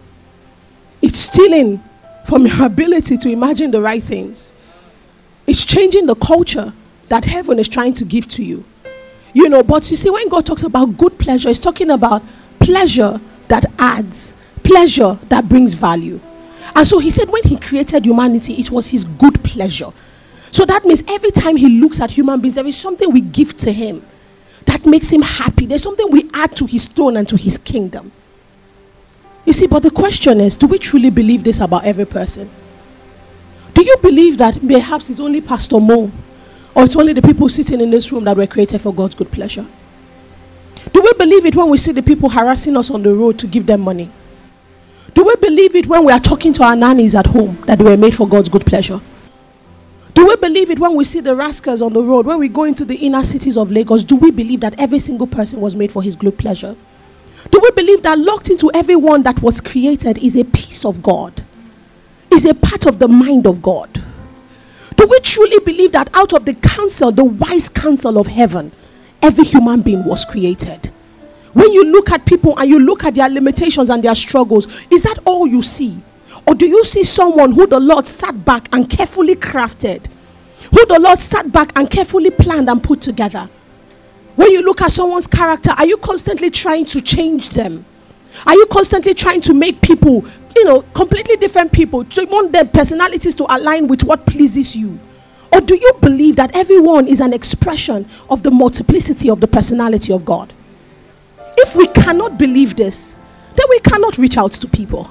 It's 1.02 1.18
stealing 1.18 1.82
from 2.26 2.46
your 2.46 2.66
ability 2.66 3.16
to 3.18 3.28
imagine 3.30 3.70
the 3.70 3.80
right 3.80 4.02
things. 4.02 4.52
It's 5.46 5.64
changing 5.64 6.06
the 6.06 6.14
culture 6.14 6.72
that 7.08 7.24
heaven 7.24 7.58
is 7.58 7.68
trying 7.68 7.94
to 7.94 8.04
give 8.04 8.26
to 8.28 8.44
you. 8.44 8.64
You 9.32 9.48
know, 9.48 9.62
but 9.62 9.90
you 9.90 9.96
see, 9.96 10.10
when 10.10 10.28
God 10.28 10.46
talks 10.46 10.62
about 10.62 10.96
good 10.96 11.18
pleasure, 11.18 11.48
He's 11.48 11.60
talking 11.60 11.90
about 11.90 12.22
pleasure 12.58 13.20
that 13.48 13.66
adds, 13.78 14.34
pleasure 14.64 15.18
that 15.28 15.48
brings 15.48 15.74
value. 15.74 16.20
And 16.74 16.86
so 16.86 16.98
He 16.98 17.10
said, 17.10 17.28
when 17.28 17.42
He 17.44 17.58
created 17.58 18.04
humanity, 18.04 18.54
it 18.54 18.70
was 18.70 18.88
His 18.88 19.04
good 19.04 19.42
pleasure. 19.44 19.90
So 20.50 20.64
that 20.64 20.84
means 20.84 21.04
every 21.08 21.30
time 21.30 21.56
He 21.56 21.80
looks 21.80 22.00
at 22.00 22.10
human 22.10 22.40
beings, 22.40 22.54
there 22.54 22.66
is 22.66 22.76
something 22.76 23.12
we 23.12 23.20
give 23.20 23.56
to 23.58 23.72
Him 23.72 24.02
that 24.66 24.84
makes 24.84 25.10
him 25.10 25.22
happy. 25.22 25.66
There's 25.66 25.82
something 25.82 26.06
we 26.10 26.28
add 26.34 26.54
to 26.56 26.66
his 26.66 26.86
throne 26.86 27.16
and 27.16 27.26
to 27.28 27.36
his 27.36 27.58
kingdom. 27.58 28.12
You 29.44 29.52
see, 29.52 29.66
but 29.66 29.82
the 29.82 29.90
question 29.90 30.40
is 30.40 30.56
do 30.56 30.66
we 30.66 30.78
truly 30.78 31.10
believe 31.10 31.44
this 31.44 31.60
about 31.60 31.84
every 31.84 32.04
person? 32.04 32.50
Do 33.72 33.82
you 33.82 33.96
believe 34.02 34.38
that 34.38 34.58
perhaps 34.66 35.10
it's 35.10 35.20
only 35.20 35.40
Pastor 35.40 35.78
Mo 35.78 36.10
or 36.74 36.84
it's 36.84 36.96
only 36.96 37.12
the 37.12 37.22
people 37.22 37.48
sitting 37.48 37.80
in 37.80 37.90
this 37.90 38.10
room 38.10 38.24
that 38.24 38.36
were 38.36 38.46
created 38.46 38.80
for 38.80 38.92
God's 38.92 39.14
good 39.14 39.30
pleasure? 39.30 39.66
Do 40.92 41.02
we 41.02 41.12
believe 41.14 41.44
it 41.44 41.54
when 41.54 41.68
we 41.68 41.76
see 41.76 41.92
the 41.92 42.02
people 42.02 42.28
harassing 42.28 42.76
us 42.76 42.90
on 42.90 43.02
the 43.02 43.14
road 43.14 43.38
to 43.40 43.46
give 43.46 43.66
them 43.66 43.82
money? 43.82 44.10
Do 45.14 45.24
we 45.24 45.36
believe 45.36 45.74
it 45.74 45.86
when 45.86 46.04
we 46.04 46.12
are 46.12 46.20
talking 46.20 46.52
to 46.54 46.62
our 46.62 46.76
nannies 46.76 47.14
at 47.14 47.26
home 47.26 47.56
that 47.66 47.78
they 47.78 47.84
were 47.84 47.96
made 47.96 48.14
for 48.14 48.28
God's 48.28 48.48
good 48.48 48.66
pleasure? 48.66 49.00
Do 50.16 50.26
we 50.26 50.34
believe 50.36 50.70
it 50.70 50.78
when 50.78 50.96
we 50.96 51.04
see 51.04 51.20
the 51.20 51.36
rascals 51.36 51.82
on 51.82 51.92
the 51.92 52.02
road, 52.02 52.24
when 52.24 52.38
we 52.38 52.48
go 52.48 52.64
into 52.64 52.86
the 52.86 52.94
inner 52.94 53.22
cities 53.22 53.58
of 53.58 53.70
Lagos? 53.70 54.02
Do 54.02 54.16
we 54.16 54.30
believe 54.30 54.60
that 54.60 54.80
every 54.80 54.98
single 54.98 55.26
person 55.26 55.60
was 55.60 55.76
made 55.76 55.92
for 55.92 56.02
his 56.02 56.16
good 56.16 56.38
pleasure? 56.38 56.74
Do 57.50 57.60
we 57.62 57.70
believe 57.72 58.02
that 58.02 58.18
locked 58.18 58.48
into 58.48 58.70
everyone 58.72 59.24
that 59.24 59.42
was 59.42 59.60
created 59.60 60.16
is 60.16 60.34
a 60.34 60.44
piece 60.46 60.86
of 60.86 61.02
God, 61.02 61.44
is 62.32 62.46
a 62.46 62.54
part 62.54 62.86
of 62.86 62.98
the 62.98 63.06
mind 63.06 63.46
of 63.46 63.60
God? 63.60 63.92
Do 64.96 65.06
we 65.06 65.20
truly 65.20 65.58
believe 65.66 65.92
that 65.92 66.08
out 66.14 66.32
of 66.32 66.46
the 66.46 66.54
counsel, 66.54 67.12
the 67.12 67.22
wise 67.22 67.68
counsel 67.68 68.16
of 68.16 68.26
heaven, 68.26 68.72
every 69.20 69.44
human 69.44 69.82
being 69.82 70.02
was 70.02 70.24
created? 70.24 70.86
When 71.52 71.70
you 71.74 71.84
look 71.84 72.10
at 72.10 72.24
people 72.24 72.58
and 72.58 72.70
you 72.70 72.78
look 72.78 73.04
at 73.04 73.16
their 73.16 73.28
limitations 73.28 73.90
and 73.90 74.02
their 74.02 74.14
struggles, 74.14 74.66
is 74.90 75.02
that 75.02 75.18
all 75.26 75.46
you 75.46 75.60
see? 75.60 76.02
Or 76.46 76.54
do 76.54 76.66
you 76.66 76.84
see 76.84 77.02
someone 77.02 77.52
who 77.52 77.66
the 77.66 77.80
Lord 77.80 78.06
sat 78.06 78.44
back 78.44 78.68
and 78.72 78.88
carefully 78.88 79.34
crafted? 79.34 80.06
Who 80.72 80.86
the 80.86 80.98
Lord 81.00 81.18
sat 81.18 81.50
back 81.52 81.72
and 81.76 81.90
carefully 81.90 82.30
planned 82.30 82.68
and 82.70 82.82
put 82.82 83.00
together? 83.00 83.48
When 84.36 84.50
you 84.50 84.62
look 84.62 84.82
at 84.82 84.92
someone's 84.92 85.26
character, 85.26 85.72
are 85.76 85.86
you 85.86 85.96
constantly 85.96 86.50
trying 86.50 86.84
to 86.86 87.00
change 87.00 87.50
them? 87.50 87.84
Are 88.46 88.54
you 88.54 88.66
constantly 88.66 89.14
trying 89.14 89.40
to 89.42 89.54
make 89.54 89.80
people, 89.80 90.24
you 90.54 90.64
know, 90.64 90.82
completely 90.94 91.36
different 91.36 91.72
people? 91.72 92.02
Do 92.02 92.20
you 92.20 92.26
want 92.26 92.52
their 92.52 92.66
personalities 92.66 93.34
to 93.36 93.46
align 93.48 93.88
with 93.88 94.04
what 94.04 94.26
pleases 94.26 94.76
you? 94.76 94.98
Or 95.52 95.60
do 95.60 95.74
you 95.74 95.92
believe 96.00 96.36
that 96.36 96.54
everyone 96.54 97.08
is 97.08 97.20
an 97.20 97.32
expression 97.32 98.06
of 98.28 98.42
the 98.42 98.50
multiplicity 98.50 99.30
of 99.30 99.40
the 99.40 99.48
personality 99.48 100.12
of 100.12 100.24
God? 100.24 100.52
If 101.56 101.74
we 101.74 101.86
cannot 101.88 102.36
believe 102.36 102.76
this, 102.76 103.16
then 103.54 103.66
we 103.70 103.80
cannot 103.80 104.18
reach 104.18 104.36
out 104.36 104.52
to 104.52 104.68
people. 104.68 105.10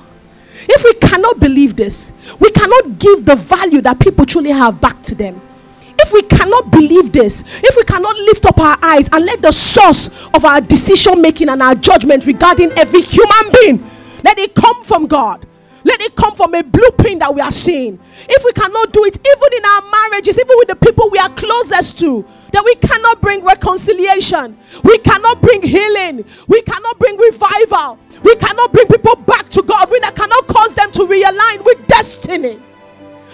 If 0.62 0.84
we 0.84 0.94
cannot 1.08 1.40
believe 1.40 1.76
this, 1.76 2.14
we 2.40 2.50
cannot 2.52 3.00
give 3.00 3.26
the 3.26 3.36
value 3.36 3.82
that 3.82 4.00
people 4.00 4.26
truly 4.26 4.52
have 4.52 4.80
back 4.80 5.02
to 5.04 5.16
them. 5.16 5.42
If 5.98 6.12
we 6.12 6.22
cannot 6.24 6.72
believe 6.72 7.12
this, 7.12 7.62
if 7.64 7.76
we 7.76 7.84
cannot 7.84 8.16
lift 8.18 8.46
up 8.46 8.60
our 8.60 8.78
eyes 8.82 9.10
and 9.12 9.26
let 9.26 9.42
the 9.42 9.52
source 9.52 10.26
of 10.34 10.44
our 10.44 10.62
decision 10.62 11.22
making 11.22 11.50
and 11.50 11.62
our 11.62 11.76
judgment 11.76 12.26
regarding 12.26 12.72
every 12.78 13.02
human 13.02 13.52
being 13.62 13.92
let 14.26 14.40
it 14.40 14.56
come 14.56 14.84
from 14.84 15.06
God. 15.06 15.46
Let 15.84 16.02
it 16.02 16.16
come 16.16 16.36
from 16.36 16.56
a 16.56 16.64
blueprint 16.64 17.20
that 17.20 17.34
we 17.36 17.42
are 17.42 17.52
seeing. 17.52 18.00
If 18.28 18.44
we 18.44 18.52
cannot 18.54 18.92
do 18.92 19.06
it, 19.06 19.20
even 19.22 19.50
in 19.56 19.64
our 19.64 20.10
marriages, 20.10 20.40
even 20.40 20.58
with 20.58 20.68
the 20.68 20.76
people 20.76 21.12
we 21.12 21.20
are 21.20 21.30
closest 21.30 22.00
to, 22.00 22.26
that 22.56 22.64
we 22.64 22.76
cannot 22.76 23.20
bring 23.20 23.44
reconciliation, 23.44 24.58
we 24.84 24.98
cannot 25.00 25.42
bring 25.42 25.62
healing, 25.62 26.24
we 26.48 26.62
cannot 26.62 26.98
bring 26.98 27.18
revival, 27.18 28.00
we 28.24 28.34
cannot 28.38 28.72
bring 28.72 28.88
people 28.88 29.16
back 29.28 29.50
to 29.50 29.62
God, 29.62 29.92
we 29.92 30.00
cannot 30.00 30.48
cause 30.48 30.74
them 30.74 30.90
to 30.94 31.02
realign 31.02 31.66
with 31.66 31.86
destiny. 31.88 32.58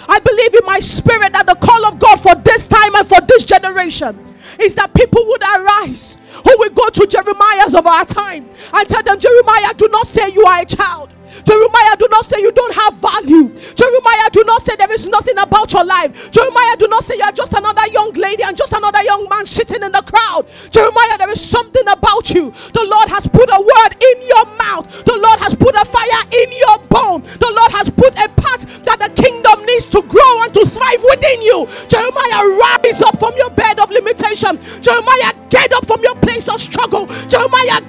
I 0.09 0.19
believe 0.19 0.55
in 0.55 0.65
my 0.65 0.79
spirit 0.79 1.33
that 1.33 1.45
the 1.45 1.53
call 1.53 1.85
of 1.85 1.99
God 1.99 2.19
for 2.19 2.33
this 2.33 2.65
time 2.65 2.95
and 2.95 3.07
for 3.07 3.21
this 3.21 3.45
generation 3.45 4.17
is 4.59 4.73
that 4.73 4.91
people 4.95 5.23
would 5.27 5.43
arise 5.43 6.17
who 6.43 6.55
will 6.57 6.73
go 6.73 6.89
to 6.89 7.05
Jeremiah's 7.05 7.75
of 7.75 7.85
our 7.85 8.05
time 8.05 8.49
and 8.73 8.89
tell 8.89 9.03
them, 9.03 9.19
Jeremiah, 9.19 9.73
do 9.75 9.87
not 9.89 10.07
say 10.07 10.31
you 10.31 10.43
are 10.45 10.61
a 10.61 10.65
child. 10.65 11.13
Jeremiah, 11.45 11.95
do 11.97 12.07
not 12.11 12.25
say 12.25 12.39
you 12.39 12.51
don't 12.51 12.73
have 12.75 12.95
value. 12.95 13.49
Jeremiah, 13.53 14.29
do 14.31 14.43
not 14.45 14.61
say 14.61 14.75
there 14.75 14.91
is 14.91 15.07
nothing 15.07 15.37
about 15.37 15.71
your 15.73 15.85
life. 15.85 16.31
Jeremiah, 16.31 16.75
do 16.77 16.87
not 16.87 17.03
say 17.03 17.15
you 17.17 17.23
are 17.23 17.31
just 17.31 17.53
another 17.53 17.87
young 17.87 18.11
lady 18.13 18.43
and 18.43 18.55
just 18.57 18.73
another 18.73 19.01
young 19.03 19.27
man 19.29 19.45
sitting 19.45 19.81
in 19.83 19.91
the 19.91 20.03
crowd. 20.03 20.45
Jeremiah, 20.69 21.17
there 21.17 21.29
is 21.31 21.41
something 21.41 21.87
about 21.87 22.29
you. 22.29 22.51
The 22.73 22.85
Lord 22.85 23.09
has 23.09 23.27
put 23.27 23.49
a 23.49 23.59
word 23.59 23.91
in 23.99 24.17
your 24.27 24.45
mouth, 24.57 24.87
the 25.05 25.17
Lord 25.17 25.39
has 25.39 25.55
put 25.55 25.75
a 25.75 25.85
fire 25.85 26.23
in 26.31 26.49
your 26.51 26.77
bone, 26.89 27.21
the 27.23 27.51
Lord 27.51 27.71
has 27.71 27.89
put 27.89 28.13
a 28.19 28.27
part 28.35 28.61
that 28.85 28.99
the 28.99 29.11
kingdom 29.15 29.65
needs 29.65 29.87
to 29.89 30.01
grow 30.03 30.33
and 30.43 30.53
to 30.53 30.63
thrive 30.65 31.01
within 31.09 31.41
you. 31.41 31.67
Jeremiah, 31.87 32.41
rise 32.59 33.01
up 33.01 33.19
from 33.19 33.33
your 33.37 33.49
bed 33.51 33.79
of 33.79 33.89
limitation. 33.89 34.59
Jeremiah, 34.81 35.33
get 35.49 35.71
up 35.73 35.85
from 35.85 36.01
your 36.03 36.15
place 36.19 36.47
of 36.49 36.59
struggle. 36.59 37.07
Jeremiah, 37.27 37.79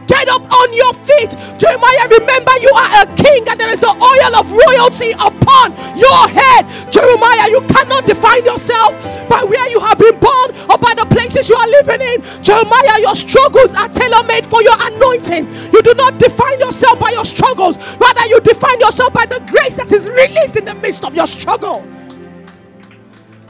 Jeremiah, 1.58 2.08
remember 2.10 2.52
you 2.58 2.72
are 2.74 3.02
a 3.02 3.06
king 3.14 3.46
and 3.48 3.60
there 3.60 3.70
is 3.70 3.80
the 3.80 3.92
oil 3.92 4.32
of 4.34 4.50
royalty 4.50 5.12
upon 5.14 5.76
your 5.94 6.22
head. 6.28 6.66
Jeremiah, 6.90 7.48
you 7.50 7.60
cannot 7.68 8.06
define 8.06 8.44
yourself 8.44 8.98
by 9.28 9.44
where 9.44 9.68
you 9.70 9.80
have 9.80 9.98
been 9.98 10.18
born 10.18 10.48
or 10.70 10.78
by 10.78 10.94
the 10.94 11.06
places 11.10 11.48
you 11.48 11.56
are 11.56 11.68
living 11.82 12.02
in. 12.02 12.22
Jeremiah, 12.42 13.00
your 13.00 13.14
struggles 13.14 13.74
are 13.74 13.88
tailor 13.88 14.24
made 14.26 14.46
for 14.46 14.62
your 14.62 14.76
anointing. 14.78 15.46
You 15.72 15.82
do 15.82 15.94
not 15.94 16.18
define 16.18 16.58
yourself 16.60 16.98
by 16.98 17.10
your 17.10 17.24
struggles, 17.24 17.78
rather, 17.98 18.26
you 18.26 18.40
define 18.40 18.80
yourself 18.80 19.12
by 19.12 19.26
the 19.26 19.40
grace 19.50 19.74
that 19.76 19.92
is 19.92 20.08
released 20.08 20.56
in 20.56 20.64
the 20.64 20.74
midst 20.76 21.04
of 21.04 21.14
your 21.14 21.26
struggle. 21.26 21.84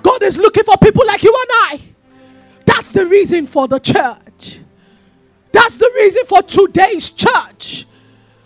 God 0.02 0.22
is 0.22 0.36
looking 0.36 0.64
for 0.64 0.76
people 0.78 1.06
like 1.06 1.22
you 1.22 1.32
and 1.32 1.50
I. 1.50 1.80
That's 2.66 2.92
the 2.92 3.06
reason 3.06 3.46
for 3.46 3.68
the 3.68 3.78
church. 3.78 4.61
That's 5.52 5.78
the 5.78 5.90
reason 5.96 6.24
for 6.26 6.42
today's 6.42 7.10
church. 7.10 7.86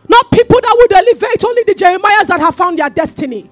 Not 0.09 0.31
people 0.31 0.61
that 0.61 0.75
would 0.77 0.93
elevate 0.93 1.45
only 1.45 1.63
the 1.65 1.75
Jeremiahs 1.75 2.27
that 2.29 2.41
have 2.41 2.55
found 2.55 2.79
their 2.79 2.91
destiny, 2.91 3.49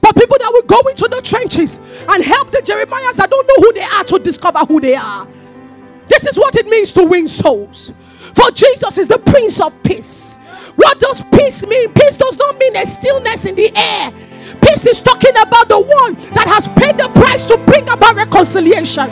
but 0.00 0.16
people 0.16 0.36
that 0.38 0.50
will 0.52 0.62
go 0.62 0.88
into 0.88 1.08
the 1.08 1.20
trenches 1.22 1.78
and 2.08 2.24
help 2.24 2.50
the 2.50 2.58
Jeremiahs 2.58 3.16
that 3.16 3.30
don't 3.30 3.46
know 3.46 3.66
who 3.66 3.72
they 3.72 3.82
are 3.82 4.04
to 4.04 4.18
discover 4.18 4.58
who 4.60 4.80
they 4.80 4.94
are. 4.94 5.26
This 6.08 6.26
is 6.26 6.36
what 6.36 6.56
it 6.56 6.66
means 6.66 6.92
to 6.92 7.04
win 7.04 7.28
souls. 7.28 7.92
For 8.34 8.50
Jesus 8.50 8.98
is 8.98 9.08
the 9.08 9.18
Prince 9.18 9.60
of 9.60 9.80
Peace. 9.82 10.36
What 10.76 10.98
does 10.98 11.22
peace 11.32 11.66
mean? 11.66 11.92
Peace 11.92 12.16
does 12.16 12.36
not 12.36 12.58
mean 12.58 12.76
a 12.76 12.86
stillness 12.86 13.44
in 13.46 13.54
the 13.54 13.70
air. 13.76 14.10
Peace 14.62 14.86
is 14.86 15.00
talking 15.00 15.32
about 15.32 15.68
the 15.68 15.80
one 15.80 16.14
that 16.34 16.46
has 16.48 16.68
paid 16.68 16.96
the 16.98 17.08
price 17.14 17.44
to 17.46 17.58
bring 17.66 17.84
about 17.88 18.16
reconciliation. 18.16 19.10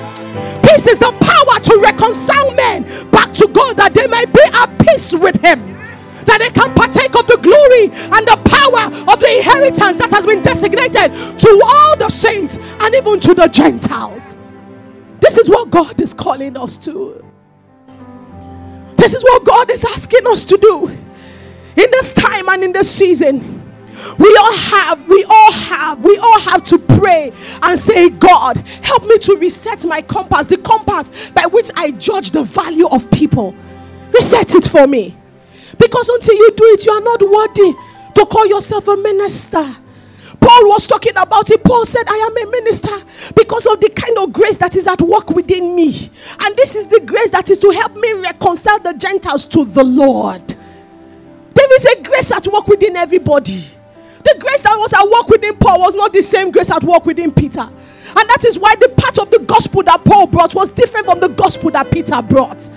Peace 0.63 0.87
is 0.87 0.99
the 0.99 1.13
power 1.21 1.61
to 1.61 1.81
reconcile 1.83 2.55
men 2.55 2.85
back 3.11 3.33
to 3.35 3.49
God 3.49 3.77
that 3.77 3.95
they 3.95 4.07
may 4.07 4.25
be 4.27 4.43
at 4.53 4.79
peace 4.79 5.15
with 5.15 5.37
Him. 5.43 5.77
That 6.27 6.39
they 6.39 6.51
can 6.51 6.75
partake 6.75 7.17
of 7.17 7.27
the 7.27 7.39
glory 7.43 7.91
and 7.91 8.27
the 8.27 8.39
power 8.45 9.13
of 9.13 9.21
the 9.21 9.39
inheritance 9.39 9.99
that 9.99 10.11
has 10.11 10.27
been 10.27 10.43
designated 10.43 11.13
to 11.41 11.61
all 11.65 11.97
the 11.97 12.09
saints 12.11 12.57
and 12.57 12.95
even 12.95 13.19
to 13.21 13.35
the 13.35 13.49
Gentiles. 13.49 14.37
This 15.21 15.37
is 15.37 15.49
what 15.49 15.71
God 15.71 16.01
is 16.01 16.15
calling 16.15 16.57
us 16.57 16.79
to. 16.81 17.25
This 18.97 19.15
is 19.15 19.23
what 19.23 19.45
God 19.45 19.71
is 19.71 19.85
asking 19.85 20.27
us 20.27 20.45
to 20.45 20.57
do 20.59 20.87
in 20.89 21.91
this 21.91 22.13
time 22.13 22.49
and 22.49 22.65
in 22.65 22.73
this 22.73 22.91
season. 22.91 23.60
We 24.19 24.37
all 24.41 24.57
have, 24.57 25.09
we 25.09 25.25
all 25.25 25.53
have, 25.53 26.05
we 26.05 26.17
all 26.19 26.41
have 26.41 26.65
to 26.65 26.79
pray 26.79 27.33
and 27.63 27.79
say, 27.79 28.11
God, 28.11 28.57
help 28.83 29.05
me 29.05 29.19
to 29.19 29.37
reset 29.37 29.85
my 29.85 30.03
compass, 30.03 30.47
the 30.49 30.57
compass 30.59 31.31
by 31.31 31.47
which 31.47 31.71
I 31.77 31.91
judge 31.93 32.31
the 32.31 32.45
value 32.45 32.89
of 32.89 33.11
people. 33.11 33.55
Reset 34.13 34.55
it 34.55 34.67
for 34.67 34.87
me. 34.87 35.17
Because 35.79 36.09
until 36.09 36.35
you 36.35 36.51
do 36.53 36.65
it, 36.65 36.85
you 36.85 36.93
are 36.93 37.01
not 37.01 37.23
worthy 37.23 37.73
to 38.15 38.27
call 38.27 38.47
yourself 38.47 38.89
a 38.89 38.97
minister. 38.97 39.65
Paul 40.41 40.69
was 40.69 40.87
talking 40.87 41.13
about 41.17 41.51
it. 41.51 41.63
Paul 41.63 41.85
said, 41.85 42.05
I 42.09 42.17
am 42.17 42.49
a 42.49 42.51
minister 42.51 42.97
because 43.37 43.67
of 43.67 43.81
the 43.81 43.91
kind 43.91 44.17
of 44.19 44.33
grace 44.33 44.57
that 44.59 44.75
is 44.75 44.87
at 44.87 45.01
work 45.01 45.31
within 45.31 45.77
me. 45.77 46.11
And 46.41 46.57
this 46.57 46.77
is 46.77 46.87
the 46.87 47.01
grace 47.01 47.31
that 47.31 47.51
is 47.51 47.59
to 47.59 47.71
help 47.71 47.95
me 47.95 48.13
reconcile 48.15 48.79
the 48.79 48.95
Gentiles 48.95 49.45
to 49.47 49.65
the 49.65 49.85
Lord. 49.85 50.49
There 51.55 51.75
is 51.77 51.85
a 51.85 52.03
grace 52.03 52.33
at 52.33 52.47
work 52.47 52.67
within 52.69 52.97
everybody. 52.97 53.65
The 54.23 54.37
grace 54.39 54.63
that 54.63 54.77
was 54.79 54.93
at 54.93 55.05
work 55.05 55.29
within 55.29 55.57
Paul 55.57 55.81
was 55.81 55.95
not 55.95 56.13
the 56.13 56.23
same 56.23 56.51
grace 56.51 56.71
at 56.71 56.83
work 56.83 57.07
within 57.07 57.33
Peter. 57.33 57.61
And 57.61 58.29
that 58.29 58.45
is 58.45 58.59
why 58.59 58.75
the 58.77 58.89
part 58.97 59.19
of 59.19 59.31
the 59.31 59.39
gospel 59.41 59.83
that 59.85 60.05
Paul 60.05 60.27
brought 60.27 60.55
was 60.55 60.71
different 60.71 61.07
from 61.07 61.21
the 61.21 61.29
gospel 61.29 61.71
that 61.71 61.91
Peter 61.91 62.21
brought. 62.23 62.69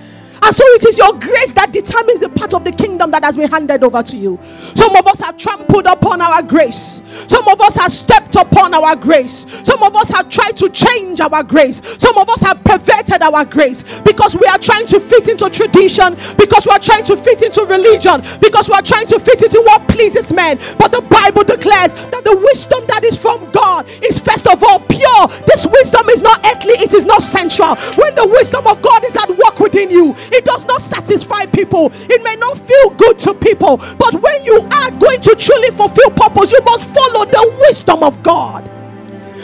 And 0.44 0.54
so 0.54 0.64
it 0.76 0.86
is 0.86 0.98
your 0.98 1.14
grace 1.14 1.54
that 1.54 1.72
determines 1.72 2.20
the 2.20 2.30
part 2.30 2.54
of 2.54 2.64
the 2.64 2.72
kingdom 2.72 2.93
that 3.13 3.24
has 3.24 3.38
been 3.38 3.50
handed 3.50 3.84
over 3.84 4.01
to 4.01 4.17
you. 4.17 4.39
Some 4.74 4.96
of 4.96 5.05
us 5.08 5.20
have 5.20 5.38
trampled 5.38 5.86
upon 5.86 6.20
our 6.20 6.41
grace. 6.41 7.01
Some 7.27 7.48
of 7.48 7.62
us 7.62 7.75
have 7.75 7.91
stepped 7.91 8.36
upon 8.36 8.74
our 8.74 8.96
grace. 8.96 9.46
Some 9.63 9.82
of 9.84 9.96
us 9.96 10.10
have 10.10 10.29
tried 10.29 10.58
to 10.58 10.70
change 10.70 11.22
our 11.22 11.43
grace. 11.43 11.82
Some 12.01 12.17
of 12.17 12.27
us 12.29 12.41
have 12.41 12.63
perverted 12.63 13.22
our 13.22 13.46
grace 13.46 13.84
because 14.01 14.36
we 14.36 14.48
are 14.48 14.58
trying 14.58 14.88
to 14.88 15.00
fit 15.00 15.27
into 15.29 15.50
tradition, 15.50 16.15
because 16.38 16.65
we 16.65 16.72
are 16.72 16.79
trying 16.79 17.03
to 17.05 17.15
fit 17.15 17.43
into 17.43 17.62
religion, 17.65 18.22
because 18.41 18.67
we 18.67 18.74
are 18.74 18.82
trying 18.82 19.05
to 19.08 19.20
fit 19.20 19.43
into 19.43 19.62
what 19.62 19.88
pleases 19.88 20.34
men. 20.34 20.58
But 20.79 20.91
the 20.91 21.05
Bible 21.05 21.43
declares 21.43 21.93
that 21.93 22.24
the 22.25 22.36
wisdom 22.50 22.82
that 22.88 23.03
is 23.03 23.15
from 23.15 23.46
God 23.51 23.86
is 24.01 24.17
first 24.17 24.48
of 24.48 24.63
all 24.63 24.79
pure. 24.79 25.24
This 25.46 25.67
wisdom 25.70 26.10
is 26.10 26.24
not 26.24 26.41
earthly, 26.50 26.82
it 26.82 26.93
is 26.96 27.05
not 27.05 27.22
sensual. 27.22 27.75
When 27.93 28.15
the 28.15 28.25
wisdom 28.25 28.65
of 28.65 28.82
God 28.82 29.05
is 29.05 29.15
at 29.15 29.29
work 29.29 29.60
within 29.60 29.91
you, 29.91 30.15
it 30.34 30.46
does 30.46 30.65
not 30.65 30.82
satisfy 30.82 31.46
people. 31.46 31.91
It 32.10 32.24
may 32.24 32.36
not 32.41 32.58
feel 32.58 32.89
good 32.98 33.03
to 33.12 33.34
people. 33.34 33.78
But 33.78 34.14
when 34.22 34.44
you 34.44 34.60
are 34.60 34.92
going 34.92 35.20
to 35.22 35.36
truly 35.36 35.72
fulfill 35.72 36.12
purpose, 36.12 36.52
you 36.52 36.60
must 36.64 36.94
follow 36.94 37.26
the 37.26 37.58
wisdom 37.68 38.04
of 38.04 38.22
God. 38.24 38.70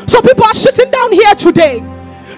So 0.08 0.22
people 0.22 0.46
are 0.46 0.56
sitting 0.56 0.89
down 0.89 1.12
here 1.12 1.36
today 1.36 1.80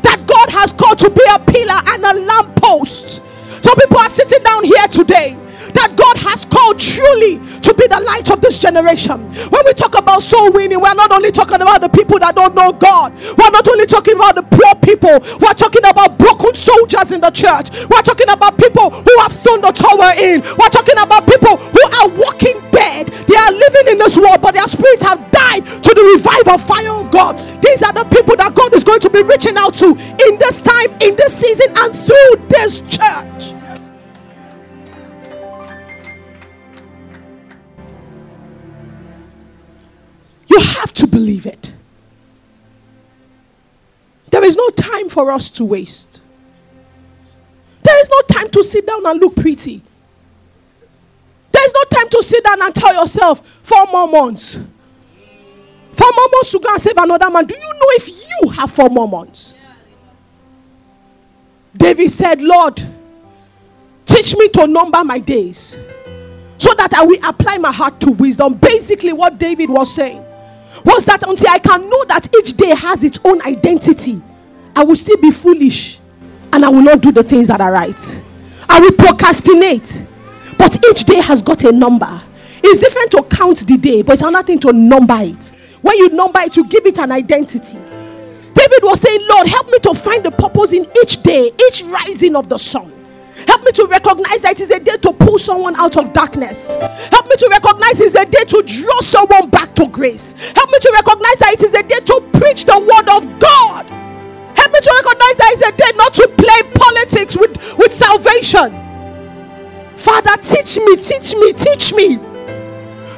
that 0.01 0.23
God 0.25 0.49
has 0.49 0.73
called 0.73 0.99
to 0.99 1.09
be 1.09 1.21
a 1.33 1.39
pillar 1.39 1.79
and 1.87 2.03
a 2.03 2.13
lamppost. 2.25 3.21
So 3.63 3.75
people 3.75 3.99
are 3.99 4.09
sitting 4.09 4.41
down 4.43 4.63
here 4.63 4.87
today 4.87 5.37
that 5.73 5.95
God 5.95 6.17
has 6.23 6.45
called 6.45 6.79
truly 6.79 7.39
to 7.61 7.71
be 7.73 7.87
the 7.87 8.01
light 8.05 8.29
of 8.31 8.41
this 8.41 8.59
generation. 8.59 9.21
When 9.49 9.63
we 9.65 9.73
talk 9.73 9.97
about 9.97 10.23
soul 10.23 10.51
winning, 10.51 10.79
we're 10.79 10.93
not 10.93 11.11
only 11.11 11.31
talking 11.31 11.61
about 11.61 11.81
the 11.81 11.89
people 11.89 12.19
that 12.19 12.35
don't 12.35 12.55
know 12.55 12.71
God, 12.73 13.13
we're 13.37 13.53
not 13.53 13.67
only 13.67 13.85
talking 13.85 14.15
about 14.15 14.35
the 14.35 14.43
poor 14.43 14.73
people, 14.81 15.21
we're 15.39 15.57
talking 15.57 15.85
about 15.85 16.17
broken 16.17 16.53
soldiers 16.55 17.11
in 17.11 17.21
the 17.21 17.31
church, 17.31 17.71
we're 17.89 18.05
talking 18.05 18.29
about 18.29 18.57
people 18.57 18.89
who 18.89 19.13
have 19.21 19.33
thrown 19.33 19.61
the 19.61 19.73
tower 19.73 20.13
in, 20.19 20.41
we're 20.57 20.73
talking 20.73 20.97
about 20.99 21.27
people 21.27 21.57
who 21.57 21.83
are 22.03 22.09
walking 22.17 22.59
dead. 22.71 23.07
They 23.27 23.35
are 23.35 23.51
living 23.51 23.93
in 23.93 23.97
this 23.97 24.17
world, 24.17 24.41
but 24.41 24.53
their 24.53 24.67
spirits 24.67 25.03
have 25.03 25.19
died 25.31 25.65
to 25.65 25.91
the 25.93 26.03
revival 26.15 26.57
fire 26.57 26.95
of 26.99 27.11
God. 27.11 27.37
These 27.61 27.83
are 27.83 27.93
the 27.93 28.05
people 28.09 28.35
that 28.37 28.55
God 28.55 28.73
is 28.73 28.83
going 28.83 28.99
to 29.01 29.09
be 29.09 29.21
reaching 29.23 29.57
out 29.57 29.75
to 29.83 29.93
for 45.21 45.29
us 45.31 45.51
to 45.51 45.63
waste. 45.63 46.19
There 47.83 48.01
is 48.01 48.09
no 48.09 48.21
time 48.21 48.49
to 48.49 48.63
sit 48.63 48.87
down 48.87 49.05
and 49.05 49.19
look 49.19 49.35
pretty. 49.35 49.83
There 51.51 51.63
is 51.63 51.73
no 51.75 51.83
time 51.95 52.09
to 52.09 52.23
sit 52.23 52.43
down 52.43 52.59
and 52.59 52.73
tell 52.73 52.95
yourself, 52.95 53.47
four 53.61 53.85
more 53.91 54.07
months. 54.07 54.55
Four 54.55 56.09
more 56.15 56.27
months 56.31 56.51
to 56.51 56.59
go 56.59 56.71
and 56.71 56.81
save 56.81 56.97
another 56.97 57.29
man. 57.29 57.45
Do 57.45 57.53
you 57.53 57.73
know 57.73 57.87
if 57.89 58.07
you 58.09 58.49
have 58.49 58.71
four 58.71 58.89
more 58.89 59.07
months? 59.07 59.53
David 61.77 62.09
said, 62.09 62.41
Lord, 62.41 62.81
teach 64.05 64.35
me 64.35 64.49
to 64.49 64.65
number 64.65 65.03
my 65.03 65.19
days 65.19 65.79
so 66.57 66.73
that 66.73 66.95
I 66.95 67.03
will 67.05 67.19
apply 67.23 67.59
my 67.59 67.71
heart 67.71 67.99
to 68.01 68.11
wisdom. 68.11 68.55
Basically, 68.55 69.13
what 69.13 69.37
David 69.37 69.69
was 69.69 69.93
saying 69.93 70.23
was 70.83 71.05
that 71.05 71.21
until 71.27 71.49
I 71.49 71.59
can 71.59 71.87
know 71.87 72.05
that 72.05 72.27
each 72.39 72.57
day 72.57 72.73
has 72.73 73.03
its 73.03 73.19
own 73.23 73.39
identity, 73.43 74.19
I 74.75 74.83
will 74.83 74.95
still 74.95 75.17
be 75.17 75.31
foolish 75.31 75.99
and 76.53 76.65
I 76.65 76.69
will 76.69 76.81
not 76.81 77.01
do 77.01 77.11
the 77.11 77.23
things 77.23 77.47
that 77.47 77.61
are 77.61 77.71
right. 77.71 78.21
I 78.69 78.79
will 78.79 78.91
procrastinate, 78.93 80.05
but 80.57 80.77
each 80.89 81.03
day 81.03 81.21
has 81.21 81.41
got 81.41 81.63
a 81.63 81.71
number. 81.71 82.21
It's 82.63 82.79
different 82.79 83.11
to 83.11 83.23
count 83.23 83.65
the 83.67 83.77
day, 83.77 84.01
but 84.01 84.13
it's 84.13 84.21
another 84.21 84.45
thing 84.45 84.59
to 84.59 84.73
number 84.73 85.17
it. 85.19 85.51
When 85.81 85.97
you 85.97 86.09
number 86.09 86.39
it, 86.41 86.55
you 86.55 86.67
give 86.67 86.85
it 86.85 86.99
an 86.99 87.11
identity. 87.11 87.77
David 88.53 88.83
was 88.83 89.01
saying, 89.01 89.19
Lord, 89.29 89.47
help 89.47 89.67
me 89.67 89.79
to 89.79 89.93
find 89.93 90.23
the 90.23 90.31
purpose 90.31 90.73
in 90.73 90.85
each 91.01 91.23
day, 91.23 91.51
each 91.67 91.83
rising 91.83 92.35
of 92.35 92.49
the 92.49 92.57
sun. 92.57 92.91
Help 93.47 93.63
me 93.63 93.71
to 93.71 93.87
recognize 93.87 94.41
that 94.41 94.51
it 94.51 94.59
is 94.59 94.69
a 94.71 94.79
day 94.79 94.97
to 94.97 95.13
pull 95.13 95.39
someone 95.39 95.75
out 95.77 95.97
of 95.97 96.13
darkness. 96.13 96.77
Help 96.77 97.27
me 97.27 97.35
to 97.37 97.47
recognize 97.49 97.99
it 97.99 98.05
is 98.05 98.15
a 98.15 98.25
day 98.25 98.43
to 98.45 98.63
draw 98.65 98.99
someone 98.99 99.49
back 99.49 99.73
to 99.75 99.87
grace. 99.87 100.33
Help 100.53 100.69
me 100.69 100.77
to 100.79 100.91
recognize 100.93 101.37
that 101.39 101.53
it 101.53 101.63
is 101.63 101.73
a 101.73 101.83
day 101.83 101.99
to 102.05 102.21
preach 102.39 102.65
the 102.65 102.79
word 102.79 103.09
of 103.17 103.39
God. 103.39 104.01
Me 104.81 104.89
to 104.89 104.93
recognize 104.97 105.37
that 105.37 105.49
it's 105.53 105.61
a 105.61 105.71
day 105.77 105.91
not 105.93 106.13
to 106.17 106.25
play 106.41 106.61
politics 106.73 107.37
with, 107.37 107.53
with 107.77 107.93
salvation. 107.93 108.73
Father, 109.93 110.33
teach 110.41 110.81
me, 110.81 110.97
teach 110.97 111.37
me, 111.37 111.53
teach 111.53 111.93
me. 111.93 112.17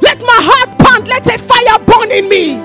Let 0.03 0.19
my 0.19 0.39
heart 0.43 0.75
pant, 0.75 1.07
let 1.07 1.23
a 1.23 1.39
fire 1.39 1.79
burn 1.87 2.11
in 2.11 2.27
me. 2.27 2.59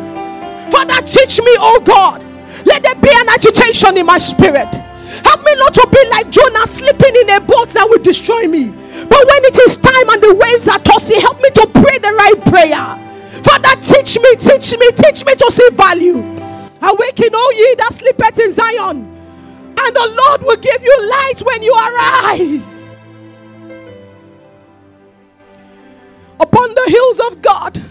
Father, 0.74 0.98
teach 1.06 1.38
me, 1.38 1.54
oh 1.62 1.78
God. 1.78 2.26
Let 2.66 2.82
there 2.82 2.98
be 2.98 3.10
an 3.14 3.28
agitation 3.30 3.96
in 3.98 4.06
my 4.06 4.18
spirit. 4.18 4.66
Help 5.22 5.46
me 5.46 5.54
not 5.62 5.78
to 5.78 5.86
be 5.94 6.02
like 6.10 6.30
Jonah, 6.34 6.66
sleeping 6.66 7.14
in 7.22 7.30
a 7.30 7.40
boat 7.40 7.70
that 7.78 7.86
will 7.86 8.02
destroy 8.02 8.50
me. 8.50 8.74
But 9.06 9.22
when 9.22 9.40
it 9.46 9.58
is 9.62 9.78
time 9.78 10.10
and 10.10 10.22
the 10.26 10.34
waves 10.34 10.66
are 10.66 10.82
tossing, 10.82 11.22
help 11.22 11.38
me 11.38 11.50
to 11.54 11.70
pray 11.70 12.02
the 12.02 12.18
right 12.18 12.40
prayer. 12.50 12.86
Father, 13.46 13.78
teach 13.78 14.18
me, 14.18 14.34
teach 14.34 14.74
me, 14.74 14.90
teach 14.90 15.22
me 15.22 15.38
to 15.38 15.46
see 15.54 15.70
value. 15.78 16.47
Awaken, 16.80 17.30
O 17.34 17.54
ye 17.56 17.74
that 17.76 17.92
sleepeth 17.92 18.38
in 18.38 18.52
Zion, 18.52 18.96
and 18.96 19.96
the 19.96 20.22
Lord 20.28 20.42
will 20.42 20.56
give 20.56 20.82
you 20.82 21.10
light 21.10 21.40
when 21.42 21.62
you 21.62 21.72
arise. 21.72 22.96
Upon 26.40 26.74
the 26.74 26.84
hills 26.88 27.20
of 27.32 27.42
God 27.42 27.82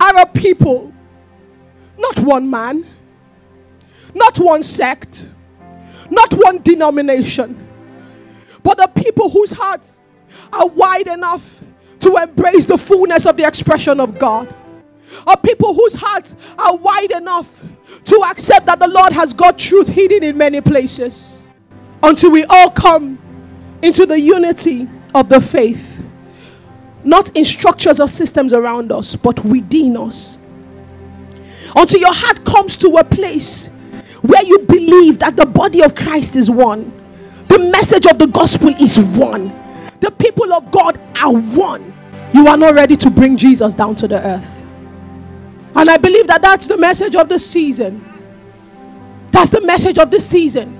are 0.00 0.22
a 0.22 0.26
people, 0.26 0.92
not 1.98 2.18
one 2.20 2.48
man, 2.48 2.86
not 4.14 4.38
one 4.38 4.62
sect, 4.62 5.30
not 6.10 6.32
one 6.34 6.62
denomination, 6.62 7.66
but 8.62 8.78
the 8.78 8.88
people 8.88 9.28
whose 9.30 9.52
hearts 9.52 10.02
are 10.52 10.66
wide 10.66 11.08
enough 11.08 11.62
to 12.00 12.16
embrace 12.16 12.66
the 12.66 12.78
fullness 12.78 13.26
of 13.26 13.36
the 13.36 13.46
expression 13.46 14.00
of 14.00 14.18
God. 14.18 14.52
A 15.26 15.36
people 15.36 15.74
whose 15.74 15.94
hearts 15.94 16.36
are 16.58 16.76
wide 16.76 17.10
enough 17.12 17.62
to 18.04 18.22
accept 18.30 18.66
that 18.66 18.78
the 18.78 18.88
Lord 18.88 19.12
has 19.12 19.32
got 19.32 19.58
truth 19.58 19.88
hidden 19.88 20.24
in 20.24 20.36
many 20.36 20.60
places. 20.60 21.52
Until 22.02 22.30
we 22.30 22.44
all 22.44 22.70
come 22.70 23.18
into 23.82 24.06
the 24.06 24.20
unity 24.20 24.88
of 25.14 25.28
the 25.28 25.40
faith, 25.40 26.04
not 27.04 27.30
in 27.36 27.44
structures 27.44 28.00
or 28.00 28.08
systems 28.08 28.52
around 28.52 28.90
us, 28.92 29.14
but 29.14 29.44
within 29.44 29.96
us. 29.96 30.38
Until 31.74 32.00
your 32.00 32.14
heart 32.14 32.44
comes 32.44 32.76
to 32.78 32.88
a 32.96 33.04
place 33.04 33.68
where 34.22 34.44
you 34.44 34.60
believe 34.60 35.18
that 35.20 35.36
the 35.36 35.46
body 35.46 35.82
of 35.82 35.94
Christ 35.94 36.36
is 36.36 36.50
one, 36.50 36.92
the 37.48 37.58
message 37.58 38.06
of 38.06 38.18
the 38.18 38.26
gospel 38.26 38.70
is 38.70 38.98
one, 38.98 39.48
the 40.00 40.10
people 40.18 40.52
of 40.52 40.70
God 40.70 40.98
are 41.20 41.32
one. 41.32 41.92
You 42.34 42.48
are 42.48 42.56
not 42.56 42.74
ready 42.74 42.96
to 42.96 43.10
bring 43.10 43.36
Jesus 43.36 43.72
down 43.72 43.94
to 43.96 44.08
the 44.08 44.20
earth. 44.20 44.65
And 45.76 45.90
I 45.90 45.98
believe 45.98 46.26
that 46.28 46.40
that's 46.40 46.66
the 46.66 46.78
message 46.78 47.14
of 47.14 47.28
the 47.28 47.38
season. 47.38 48.02
That's 49.30 49.50
the 49.50 49.60
message 49.60 49.98
of 49.98 50.10
the 50.10 50.18
season. 50.18 50.78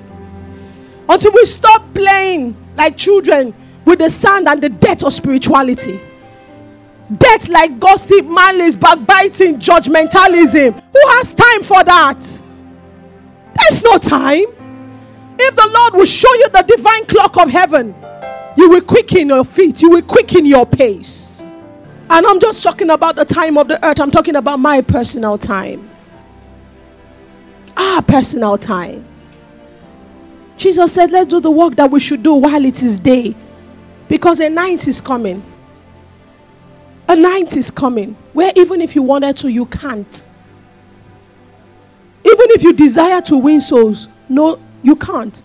Until 1.07 1.33
we 1.33 1.45
stop 1.45 1.83
playing 1.93 2.57
like 2.76 2.97
children 2.97 3.55
with 3.85 3.99
the 3.99 4.09
sand 4.09 4.49
and 4.49 4.62
the 4.62 4.71
debt 4.71 5.05
of 5.05 5.12
spirituality. 5.12 6.00
Debt 7.19 7.49
like 7.50 7.79
gossip, 7.79 8.25
malice, 8.26 8.75
backbiting, 8.75 9.59
judgmentalism. 9.59 10.73
Who 10.73 11.09
has 11.11 11.35
time 11.35 11.62
for 11.62 11.85
that? 11.85 12.21
There's 13.55 13.83
no 13.83 13.99
time. 13.99 14.47
If 15.38 15.55
the 15.55 15.71
Lord 15.75 15.95
will 15.95 16.07
show 16.07 16.33
you 16.35 16.49
the 16.49 16.62
divine 16.62 17.05
clock 17.05 17.37
of 17.37 17.50
heaven, 17.50 17.95
you 18.57 18.71
will 18.71 18.81
quicken 18.81 19.29
your 19.29 19.45
feet, 19.45 19.83
you 19.83 19.91
will 19.91 20.03
quicken 20.03 20.47
your 20.47 20.65
pace. 20.65 21.43
And 22.09 22.27
I'm 22.27 22.41
just 22.41 22.63
talking 22.63 22.91
about 22.91 23.17
the 23.17 23.25
time 23.25 23.59
of 23.59 23.69
the 23.69 23.85
earth, 23.85 24.01
I'm 24.01 24.11
talking 24.11 24.37
about 24.37 24.59
my 24.59 24.81
personal 24.81 25.37
time. 25.37 25.89
Our 27.77 28.03
personal 28.03 28.57
time. 28.57 29.05
Jesus 30.57 30.93
said, 30.93 31.11
Let's 31.11 31.29
do 31.29 31.41
the 31.41 31.51
work 31.51 31.77
that 31.77 31.91
we 31.91 32.01
should 32.01 32.23
do 32.23 32.35
while 32.35 32.65
it 32.65 32.83
is 32.83 32.99
day. 32.99 33.35
Because 34.09 34.41
a 34.41 34.49
night 34.49 34.87
is 34.87 35.01
coming. 35.01 35.43
A 37.09 37.17
night 37.17 37.57
is 37.57 37.71
coming 37.71 38.17
where 38.33 38.53
even 38.57 38.81
if 38.81 38.95
you 38.95 39.03
wanted 39.03 39.37
to, 39.39 39.51
you 39.51 39.67
can't. 39.67 40.27
Even 42.25 42.51
if 42.51 42.63
you 42.63 42.73
desire 42.73 43.21
to 43.23 43.37
win 43.37 43.61
souls, 43.61 44.09
no, 44.29 44.61
you 44.83 44.97
can't. 44.97 45.43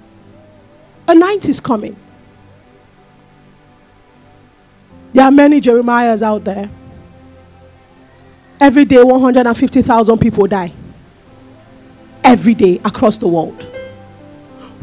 A 1.07 1.15
night 1.15 1.47
is 1.47 1.59
coming. 1.59 1.95
There 5.13 5.25
are 5.25 5.31
many 5.31 5.59
Jeremiahs 5.61 6.21
out 6.21 6.43
there. 6.43 6.69
Every 8.59 8.85
day, 8.85 9.03
150,000 9.03 10.19
people 10.19 10.47
die. 10.47 10.71
Every 12.23 12.53
day 12.53 12.79
across 12.85 13.17
the 13.17 13.27
world. 13.27 13.65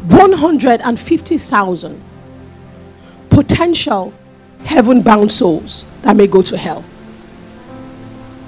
150,000 0.07 2.01
potential 3.29 4.13
heaven 4.65 5.01
bound 5.01 5.31
souls 5.31 5.85
that 6.01 6.15
may 6.15 6.27
go 6.27 6.41
to 6.41 6.57
hell. 6.57 6.83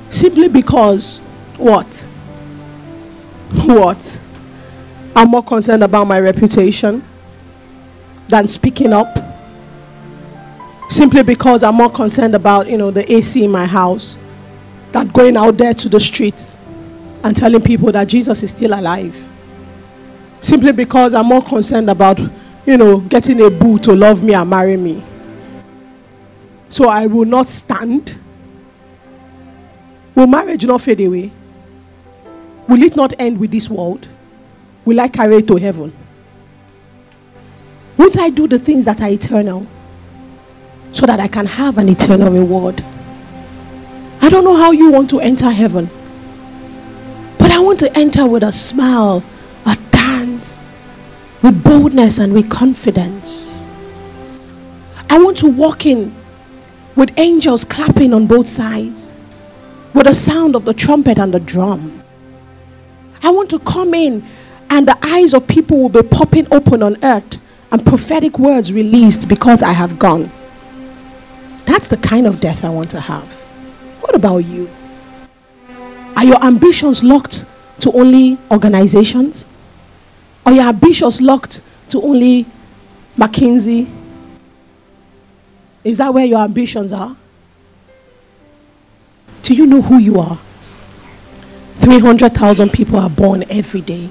Simply 0.10 0.48
because 0.50 1.20
what? 1.58 2.08
What? 3.65 4.20
I'm 5.15 5.30
more 5.30 5.44
concerned 5.44 5.84
about 5.84 6.06
my 6.06 6.20
reputation 6.20 7.04
than 8.28 8.48
speaking 8.48 8.94
up. 8.94 9.31
Simply 10.91 11.23
because 11.23 11.63
I'm 11.63 11.75
more 11.75 11.89
concerned 11.89 12.36
about, 12.36 12.67
you 12.67 12.77
know, 12.77 12.91
the 12.91 13.10
AC 13.10 13.45
in 13.45 13.49
my 13.49 13.65
house 13.65 14.17
than 14.91 15.08
going 15.08 15.38
out 15.38 15.56
there 15.58 15.73
to 15.73 15.88
the 15.88 16.01
streets 16.01 16.60
and 17.23 17.34
telling 17.34 17.62
people 17.62 17.93
that 17.93 18.10
Jesus 18.10 18.43
is 18.43 18.49
still 18.49 18.73
alive. 18.73 19.17
Simply 20.41 20.73
because 20.73 21.13
I'm 21.13 21.27
more 21.27 21.41
concerned 21.41 21.89
about, 21.89 22.19
you 22.65 22.75
know, 22.75 22.99
getting 22.99 23.41
a 23.41 23.49
boo 23.49 23.80
to 23.80 23.95
love 23.95 24.21
me 24.21 24.34
and 24.34 24.49
marry 24.49 24.75
me. 24.75 25.01
So 26.69 26.89
I 26.89 27.08
will 27.08 27.23
not 27.23 27.47
stand. 27.47 28.17
Will 30.13 30.27
marriage 30.27 30.65
not 30.65 30.82
fade 30.82 30.99
away? 30.99 31.32
Will 32.67 32.84
it 32.84 32.97
not 32.97 33.13
end 33.17 33.39
with 33.39 33.51
this 33.51 33.69
world? 33.69 34.10
Will 34.84 34.99
I 34.99 35.08
carry 35.08 35.38
it 35.38 35.47
to 35.47 35.56
heaven? 35.56 35.93
Won't 37.95 38.19
I 38.19 38.30
do 38.30 38.45
the 38.45 38.60
things 38.60 38.84
that 38.84 38.99
are 38.99 39.10
eternal 39.10 39.65
so 40.91 41.06
that 41.06 41.19
I 41.19 41.27
can 41.27 41.45
have 41.45 41.77
an 41.77 41.89
eternal 41.89 42.32
reward? 42.32 42.84
I 44.21 44.30
don't 44.30 44.43
know 44.43 44.56
how 44.56 44.71
you 44.71 44.91
want 44.91 45.10
to 45.12 45.19
enter 45.19 45.49
heaven, 45.49 45.89
but 47.39 47.51
I 47.51 47.60
want 47.60 47.80
to 47.80 47.97
enter 47.97 48.27
with 48.27 48.43
a 48.43 48.51
smile, 48.51 49.23
a 49.65 49.75
dance, 49.91 50.75
with 51.41 51.63
boldness 51.63 52.19
and 52.19 52.34
with 52.34 52.49
confidence. 52.49 53.65
I 55.10 55.17
want 55.17 55.38
to 55.39 55.47
walk 55.47 55.86
in 55.86 56.13
with 56.95 57.17
angels 57.17 57.65
clapping 57.65 58.13
on 58.13 58.27
both 58.27 58.47
sides, 58.47 59.15
with 59.93 60.06
the 60.06 60.13
sound 60.13 60.56
of 60.56 60.65
the 60.65 60.73
trumpet 60.73 61.17
and 61.17 61.34
the 61.34 61.39
drum. 61.39 62.04
I 63.23 63.30
want 63.30 63.49
to 63.49 63.60
come 63.60 63.93
in 63.93 64.23
and 64.69 64.88
the 64.88 64.97
eyes 65.01 65.34
of 65.34 65.47
people 65.47 65.77
will 65.77 65.89
be 65.89 66.01
popping 66.01 66.47
open 66.51 66.82
on 66.82 66.97
earth 67.04 67.39
and 67.71 67.86
prophetic 67.86 68.39
words 68.39 68.71
released 68.71 69.27
because 69.27 69.62
I 69.62 69.73
have 69.73 69.99
gone. 69.99 70.32
That's 71.65 71.88
the 71.88 71.97
kind 71.97 72.28
of 72.28 72.39
death 72.39 72.63
I 72.63 72.69
want 72.69 72.91
to 72.91 73.00
have. 73.00 73.32
What 74.02 74.15
about 74.15 74.39
you? 74.39 74.69
Are 76.15 76.26
your 76.26 76.43
ambitions 76.43 77.04
locked 77.04 77.45
to 77.80 77.91
only 77.93 78.38
organizations? 78.50 79.45
Are 80.45 80.54
your 80.54 80.65
ambitions 80.65 81.21
locked 81.21 81.62
to 81.89 82.02
only 82.02 82.45
McKinsey? 83.17 83.89
Is 85.84 85.97
that 85.97 86.13
where 86.13 86.26
your 86.26 86.39
ambitions 86.41 86.93
are? 86.93 87.15
Do 89.41 89.56
you 89.56 89.65
know 89.65 89.82
who 89.82 89.97
you 89.97 90.19
are? 90.19 90.38
300,000 91.80 92.71
people 92.71 93.00
are 93.00 93.10
born 93.10 93.43
every 93.50 93.82
day. 93.82 94.10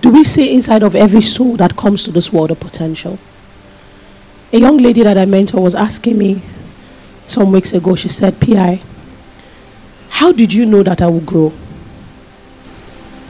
Do 0.00 0.10
we 0.10 0.24
see 0.24 0.54
inside 0.54 0.82
of 0.82 0.94
every 0.96 1.22
soul 1.22 1.56
that 1.56 1.76
comes 1.76 2.04
to 2.04 2.10
this 2.10 2.32
world 2.32 2.50
a 2.50 2.54
potential? 2.56 3.18
A 4.54 4.56
young 4.56 4.76
lady 4.76 5.02
that 5.02 5.18
I 5.18 5.24
mentor 5.24 5.60
was 5.60 5.74
asking 5.74 6.16
me 6.16 6.40
some 7.26 7.50
weeks 7.50 7.72
ago, 7.72 7.96
she 7.96 8.08
said, 8.08 8.40
PI, 8.40 8.80
how 10.10 10.30
did 10.30 10.52
you 10.52 10.64
know 10.64 10.84
that 10.84 11.02
I 11.02 11.08
would 11.08 11.26
grow? 11.26 11.48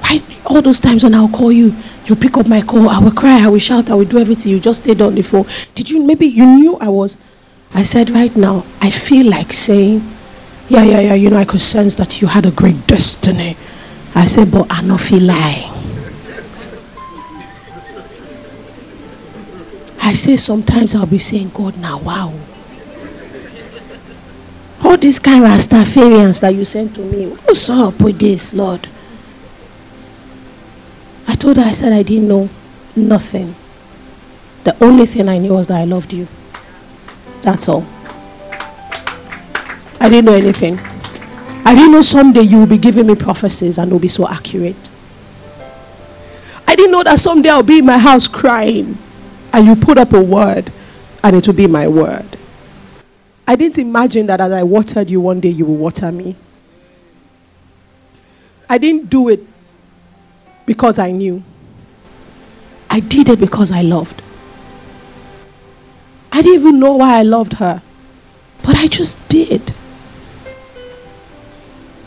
Why 0.00 0.22
all 0.44 0.60
those 0.60 0.80
times 0.80 1.02
when 1.02 1.14
I'll 1.14 1.28
call 1.28 1.50
you, 1.50 1.74
you 2.04 2.14
pick 2.14 2.36
up 2.36 2.46
my 2.46 2.60
call, 2.60 2.90
I 2.90 2.98
will 2.98 3.10
cry, 3.10 3.42
I 3.42 3.48
will 3.48 3.58
shout, 3.58 3.88
I 3.88 3.94
will 3.94 4.04
do 4.04 4.18
everything. 4.18 4.52
You 4.52 4.60
just 4.60 4.82
stayed 4.82 5.00
on 5.00 5.14
the 5.14 5.22
phone. 5.22 5.46
Did 5.74 5.88
you 5.88 6.04
maybe 6.06 6.26
you 6.26 6.44
knew 6.44 6.76
I 6.76 6.90
was? 6.90 7.16
I 7.72 7.84
said, 7.84 8.10
right 8.10 8.36
now, 8.36 8.66
I 8.82 8.90
feel 8.90 9.30
like 9.30 9.54
saying, 9.54 10.06
yeah, 10.68 10.82
yeah, 10.82 11.00
yeah, 11.00 11.14
you 11.14 11.30
know, 11.30 11.38
I 11.38 11.46
could 11.46 11.62
sense 11.62 11.94
that 11.94 12.20
you 12.20 12.28
had 12.28 12.44
a 12.44 12.50
great 12.50 12.86
destiny. 12.86 13.56
I 14.14 14.26
said, 14.26 14.50
but 14.52 14.66
I 14.70 14.82
not 14.82 15.00
feel 15.00 15.22
like. 15.22 15.73
I 20.04 20.12
say 20.12 20.36
sometimes 20.36 20.94
I'll 20.94 21.06
be 21.06 21.18
saying, 21.18 21.48
God, 21.54 21.78
now 21.78 21.98
wow. 21.98 22.30
All 24.84 24.98
these 24.98 25.18
kind 25.18 25.42
of 25.42 25.48
Rastafarians 25.48 26.42
that 26.42 26.54
you 26.54 26.66
sent 26.66 26.94
to 26.96 27.00
me, 27.00 27.28
what's 27.28 27.70
up 27.70 28.02
with 28.02 28.18
this, 28.18 28.52
Lord? 28.52 28.86
I 31.26 31.34
told 31.34 31.56
her, 31.56 31.62
I 31.62 31.72
said 31.72 31.94
I 31.94 32.02
didn't 32.02 32.28
know 32.28 32.50
nothing. 32.94 33.54
The 34.64 34.76
only 34.84 35.06
thing 35.06 35.26
I 35.26 35.38
knew 35.38 35.54
was 35.54 35.68
that 35.68 35.80
I 35.80 35.84
loved 35.84 36.12
you. 36.12 36.28
That's 37.40 37.66
all. 37.66 37.86
I 40.00 40.10
didn't 40.10 40.26
know 40.26 40.34
anything. 40.34 40.78
I 41.64 41.74
didn't 41.74 41.92
know 41.92 42.02
someday 42.02 42.42
you 42.42 42.58
will 42.58 42.66
be 42.66 42.76
giving 42.76 43.06
me 43.06 43.14
prophecies 43.14 43.78
and 43.78 43.90
they'll 43.90 43.98
be 43.98 44.08
so 44.08 44.28
accurate. 44.28 44.76
I 46.68 46.76
didn't 46.76 46.92
know 46.92 47.02
that 47.04 47.18
someday 47.18 47.48
I'll 47.48 47.62
be 47.62 47.78
in 47.78 47.86
my 47.86 47.96
house 47.96 48.28
crying 48.28 48.98
and 49.54 49.66
you 49.66 49.76
put 49.76 49.96
up 49.98 50.12
a 50.12 50.20
word 50.20 50.72
and 51.22 51.36
it 51.36 51.46
will 51.46 51.54
be 51.54 51.68
my 51.68 51.86
word. 51.86 52.26
I 53.46 53.54
didn't 53.54 53.78
imagine 53.78 54.26
that 54.26 54.40
as 54.40 54.50
I 54.50 54.64
watered 54.64 55.08
you, 55.08 55.20
one 55.20 55.38
day 55.38 55.50
you 55.50 55.64
will 55.64 55.76
water 55.76 56.10
me. 56.10 56.34
I 58.68 58.78
didn't 58.78 59.08
do 59.10 59.28
it 59.28 59.46
because 60.66 60.98
I 60.98 61.12
knew. 61.12 61.44
I 62.90 62.98
did 62.98 63.28
it 63.28 63.38
because 63.38 63.70
I 63.70 63.82
loved. 63.82 64.22
I 66.32 66.42
didn't 66.42 66.60
even 66.60 66.80
know 66.80 66.96
why 66.96 67.18
I 67.18 67.22
loved 67.22 67.54
her, 67.54 67.80
but 68.64 68.74
I 68.74 68.88
just 68.88 69.28
did. 69.28 69.72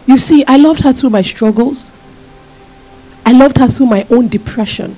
You 0.06 0.18
see, 0.18 0.44
I 0.46 0.58
loved 0.58 0.82
her 0.82 0.92
through 0.92 1.12
my 1.12 1.22
struggles. 1.22 1.94
I 3.26 3.32
loved 3.32 3.58
her 3.58 3.68
through 3.68 3.86
my 3.86 4.06
own 4.10 4.28
depression. 4.28 4.98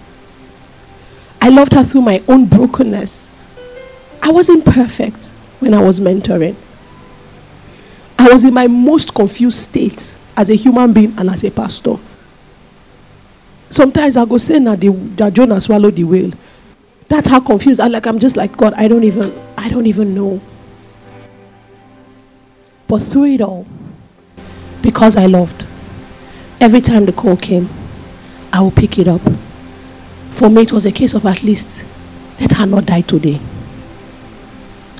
I 1.49 1.51
loved 1.51 1.73
her 1.73 1.83
through 1.83 2.01
my 2.01 2.21
own 2.27 2.45
brokenness. 2.45 3.31
I 4.21 4.29
wasn't 4.29 4.65
perfect 4.65 5.29
when 5.59 5.73
I 5.73 5.81
was 5.81 5.99
mentoring. 5.99 6.55
I 8.19 8.29
was 8.31 8.45
in 8.45 8.53
my 8.53 8.67
most 8.67 9.15
confused 9.15 9.57
state 9.57 10.15
as 10.37 10.51
a 10.51 10.53
human 10.53 10.93
being 10.93 11.15
and 11.17 11.27
as 11.27 11.43
a 11.43 11.49
pastor. 11.49 11.95
Sometimes 13.71 14.15
I 14.15 14.25
go 14.25 14.37
say 14.37 14.59
now 14.59 14.75
that 14.75 15.33
Jonah 15.33 15.59
swallowed 15.59 15.95
the 15.95 16.03
whale. 16.03 16.33
That's 17.07 17.27
how 17.27 17.39
confused 17.39 17.79
I 17.79 17.87
like. 17.87 18.05
I'm 18.05 18.19
just 18.19 18.37
like 18.37 18.55
God. 18.55 18.75
I 18.75 18.87
don't 18.87 19.03
even. 19.03 19.33
I 19.57 19.69
don't 19.69 19.87
even 19.87 20.13
know. 20.13 20.39
But 22.87 22.99
through 22.99 23.25
it 23.25 23.41
all, 23.41 23.65
because 24.83 25.17
I 25.17 25.25
loved, 25.25 25.65
every 26.61 26.81
time 26.81 27.07
the 27.07 27.11
call 27.11 27.37
came, 27.37 27.67
I 28.53 28.61
will 28.61 28.69
pick 28.69 28.99
it 28.99 29.07
up. 29.07 29.21
For 30.39 30.49
me, 30.49 30.61
it 30.61 30.71
was 30.71 30.85
a 30.85 30.91
case 30.93 31.13
of 31.13 31.25
at 31.25 31.43
least 31.43 31.83
let 32.39 32.53
her 32.53 32.65
not 32.65 32.85
die 32.85 33.01
today. 33.01 33.41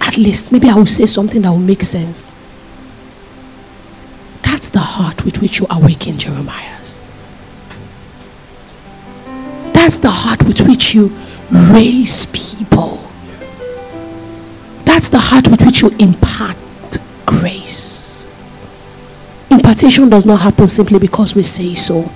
At 0.02 0.18
least, 0.18 0.52
maybe 0.52 0.68
I 0.68 0.76
will 0.76 0.86
say 0.86 1.06
something 1.06 1.42
that 1.44 1.50
will 1.50 1.58
make 1.60 1.82
sense. 1.82 2.36
That's 4.42 4.68
the 4.68 4.80
heart 4.80 5.24
with 5.24 5.42
which 5.42 5.60
you 5.62 5.68
awaken 5.70 6.18
Jeremiah's. 6.18 7.00
That's 9.72 9.98
the 10.00 10.12
heart 10.12 10.44
with 10.44 10.60
which 10.68 10.94
you 10.94 11.16
raise 11.50 12.26
people. 12.26 13.02
That's 14.84 15.08
the 15.08 15.20
heart 15.20 15.48
with 15.48 15.62
which 15.62 15.84
you 15.84 15.90
impart 16.00 16.58
grace. 17.26 18.28
Impartation 19.50 20.10
does 20.10 20.26
not 20.26 20.42
happen 20.42 20.68
simply 20.68 21.00
because 21.00 21.34
we 21.34 21.44
say 21.44 21.76
so. 21.76 22.12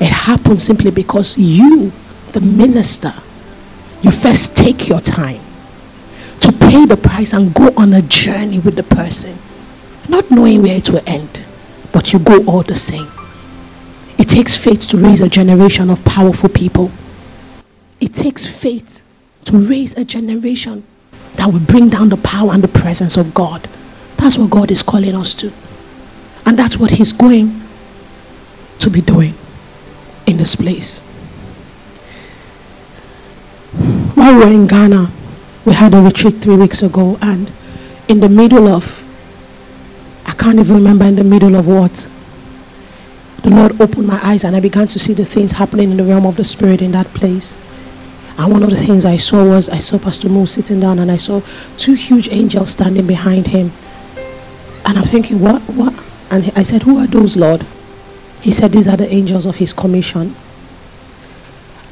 It 0.00 0.10
happens 0.10 0.64
simply 0.64 0.90
because 0.90 1.38
you, 1.38 1.92
the 2.36 2.40
minister, 2.42 3.14
you 4.02 4.10
first 4.10 4.58
take 4.58 4.90
your 4.90 5.00
time 5.00 5.40
to 6.40 6.52
pay 6.52 6.84
the 6.84 6.98
price 6.98 7.32
and 7.32 7.54
go 7.54 7.72
on 7.78 7.94
a 7.94 8.02
journey 8.02 8.58
with 8.58 8.76
the 8.76 8.82
person, 8.82 9.38
not 10.06 10.30
knowing 10.30 10.60
where 10.60 10.76
it 10.76 10.90
will 10.90 11.00
end, 11.06 11.46
but 11.94 12.12
you 12.12 12.18
go 12.18 12.44
all 12.44 12.62
the 12.62 12.74
same. 12.74 13.08
It 14.18 14.28
takes 14.28 14.54
faith 14.54 14.86
to 14.88 14.98
raise 14.98 15.22
a 15.22 15.30
generation 15.30 15.88
of 15.88 16.04
powerful 16.04 16.50
people. 16.50 16.90
It 18.00 18.12
takes 18.12 18.46
faith 18.46 19.02
to 19.46 19.56
raise 19.56 19.96
a 19.96 20.04
generation 20.04 20.84
that 21.36 21.50
will 21.50 21.60
bring 21.60 21.88
down 21.88 22.10
the 22.10 22.18
power 22.18 22.52
and 22.52 22.62
the 22.62 22.68
presence 22.68 23.16
of 23.16 23.32
God. 23.32 23.66
That's 24.18 24.36
what 24.36 24.50
God 24.50 24.70
is 24.70 24.82
calling 24.82 25.14
us 25.14 25.34
to. 25.36 25.50
And 26.44 26.58
that's 26.58 26.76
what 26.76 26.90
He's 26.90 27.14
going 27.14 27.62
to 28.80 28.90
be 28.90 29.00
doing 29.00 29.32
in 30.26 30.36
this 30.36 30.54
place. 30.54 31.02
While 34.14 34.34
we 34.34 34.44
were 34.44 34.52
in 34.52 34.66
Ghana, 34.66 35.10
we 35.64 35.72
had 35.74 35.94
a 35.94 36.00
retreat 36.00 36.34
three 36.36 36.56
weeks 36.56 36.82
ago, 36.82 37.18
and 37.20 37.50
in 38.08 38.20
the 38.20 38.28
middle 38.28 38.68
of, 38.68 39.02
I 40.26 40.32
can't 40.32 40.58
even 40.58 40.76
remember 40.76 41.04
in 41.04 41.16
the 41.16 41.24
middle 41.24 41.56
of 41.56 41.66
what, 41.66 42.08
the 43.42 43.50
Lord 43.50 43.80
opened 43.80 44.06
my 44.08 44.18
eyes 44.26 44.42
and 44.42 44.56
I 44.56 44.60
began 44.60 44.88
to 44.88 44.98
see 44.98 45.12
the 45.12 45.24
things 45.24 45.52
happening 45.52 45.92
in 45.92 45.96
the 45.96 46.04
realm 46.04 46.26
of 46.26 46.36
the 46.36 46.44
Spirit 46.44 46.82
in 46.82 46.90
that 46.92 47.06
place. 47.08 47.56
And 48.38 48.52
one 48.52 48.62
of 48.62 48.70
the 48.70 48.76
things 48.76 49.06
I 49.06 49.16
saw 49.18 49.44
was 49.44 49.68
I 49.68 49.78
saw 49.78 49.98
Pastor 49.98 50.28
Mo 50.28 50.46
sitting 50.46 50.80
down 50.80 50.98
and 50.98 51.12
I 51.12 51.16
saw 51.16 51.42
two 51.76 51.94
huge 51.94 52.28
angels 52.28 52.70
standing 52.70 53.06
behind 53.06 53.46
him. 53.48 53.70
And 54.84 54.98
I'm 54.98 55.04
thinking, 55.04 55.40
what? 55.40 55.62
What? 55.62 55.94
And 56.30 56.50
I 56.56 56.62
said, 56.62 56.82
Who 56.82 56.98
are 56.98 57.06
those, 57.06 57.36
Lord? 57.36 57.64
He 58.40 58.50
said, 58.50 58.72
These 58.72 58.88
are 58.88 58.96
the 58.96 59.08
angels 59.12 59.46
of 59.46 59.56
his 59.56 59.72
commission. 59.72 60.34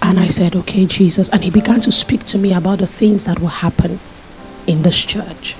And 0.04 0.20
I 0.20 0.26
said, 0.26 0.54
Okay, 0.54 0.84
Jesus. 0.84 1.30
And 1.30 1.42
he 1.42 1.50
began 1.50 1.80
to 1.80 1.90
speak 1.90 2.24
to 2.26 2.38
me 2.38 2.52
about 2.52 2.80
the 2.80 2.86
things 2.86 3.24
that 3.24 3.40
will 3.40 3.48
happen 3.48 3.98
in 4.66 4.82
this 4.82 5.02
church. 5.02 5.56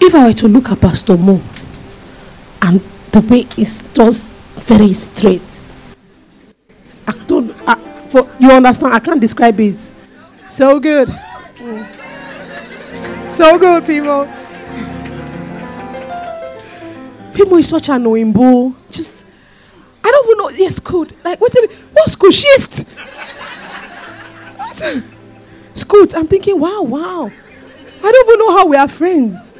If 0.00 0.14
I 0.14 0.28
were 0.28 0.32
to 0.34 0.46
look 0.46 0.70
at 0.70 0.80
Pastor 0.80 1.16
Mo 1.16 1.42
and 2.62 2.80
the 3.10 3.20
way 3.28 3.44
is 3.58 3.88
just 3.92 4.38
very 4.38 4.92
straight, 4.92 5.60
I 7.08 7.12
don't, 7.26 7.52
I, 7.66 7.74
for, 8.06 8.30
you 8.38 8.52
understand? 8.52 8.94
I 8.94 9.00
can't 9.00 9.20
describe 9.20 9.58
it. 9.58 9.92
So 10.48 10.78
good. 10.78 11.08
So 13.30 13.58
good, 13.58 13.84
people. 13.84 14.28
People 17.34 17.56
is 17.56 17.68
such 17.68 17.88
an 17.88 18.04
oyinbo. 18.04 18.74
Just, 18.92 19.25
I 20.06 20.10
don't 20.12 20.26
even 20.26 20.38
know. 20.38 20.50
Yes, 20.50 20.78
good. 20.78 21.12
Like, 21.24 21.40
what? 21.40 21.52
What 21.92 22.08
school 22.10 22.30
shift? 22.30 22.84
Scoot. 25.74 26.14
I'm 26.14 26.28
thinking, 26.28 26.60
wow, 26.60 26.82
wow. 26.82 27.28
I 27.28 28.12
don't 28.12 28.28
even 28.28 28.38
know 28.38 28.56
how 28.56 28.66
we 28.68 28.76
are 28.76 28.86
friends. 28.86 29.52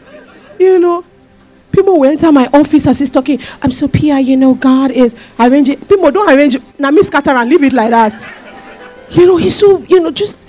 You 0.61 0.79
know, 0.79 1.05
people 1.73 1.99
will 1.99 2.09
enter 2.09 2.31
my 2.31 2.47
office 2.53 2.87
as 2.87 3.01
he's 3.01 3.11
talking. 3.11 3.41
I'm 3.61 3.73
so 3.73 3.89
Pia, 3.89 4.21
you 4.21 4.37
know, 4.37 4.55
God 4.55 4.93
is 4.93 5.17
arranging. 5.41 5.81
People 5.81 6.13
don't 6.13 6.31
arrange. 6.33 6.57
Now, 6.79 6.93
me 6.93 7.03
scatter 7.03 7.31
and 7.33 7.51
leave 7.51 7.65
it 7.65 7.73
like 7.73 7.91
that. 7.91 8.33
You 9.11 9.27
know, 9.27 9.37
he's 9.39 9.57
so, 9.57 9.79
you 9.89 9.99
know, 10.01 10.13
just, 10.13 10.47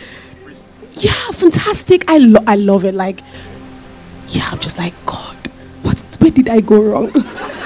yeah, 0.93 1.31
fantastic. 1.31 2.07
I, 2.07 2.19
lo- 2.19 2.43
I 2.45 2.55
love 2.55 2.85
it. 2.85 2.93
Like, 2.93 3.21
yeah, 4.27 4.47
I'm 4.51 4.59
just 4.59 4.77
like, 4.77 4.93
God, 5.07 5.35
what, 5.81 5.99
where 6.19 6.29
did 6.29 6.49
I 6.49 6.61
go 6.61 6.83
wrong? 6.83 7.11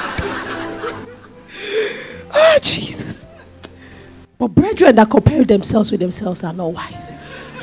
ah, 2.42 2.60
Jesus. 2.62 3.28
But 4.38 4.50
brethren 4.50 4.96
that 4.96 5.10
compare 5.10 5.44
themselves 5.44 5.92
with 5.92 6.00
themselves 6.00 6.44
are 6.44 6.54
not 6.54 6.74
wise. 6.74 7.14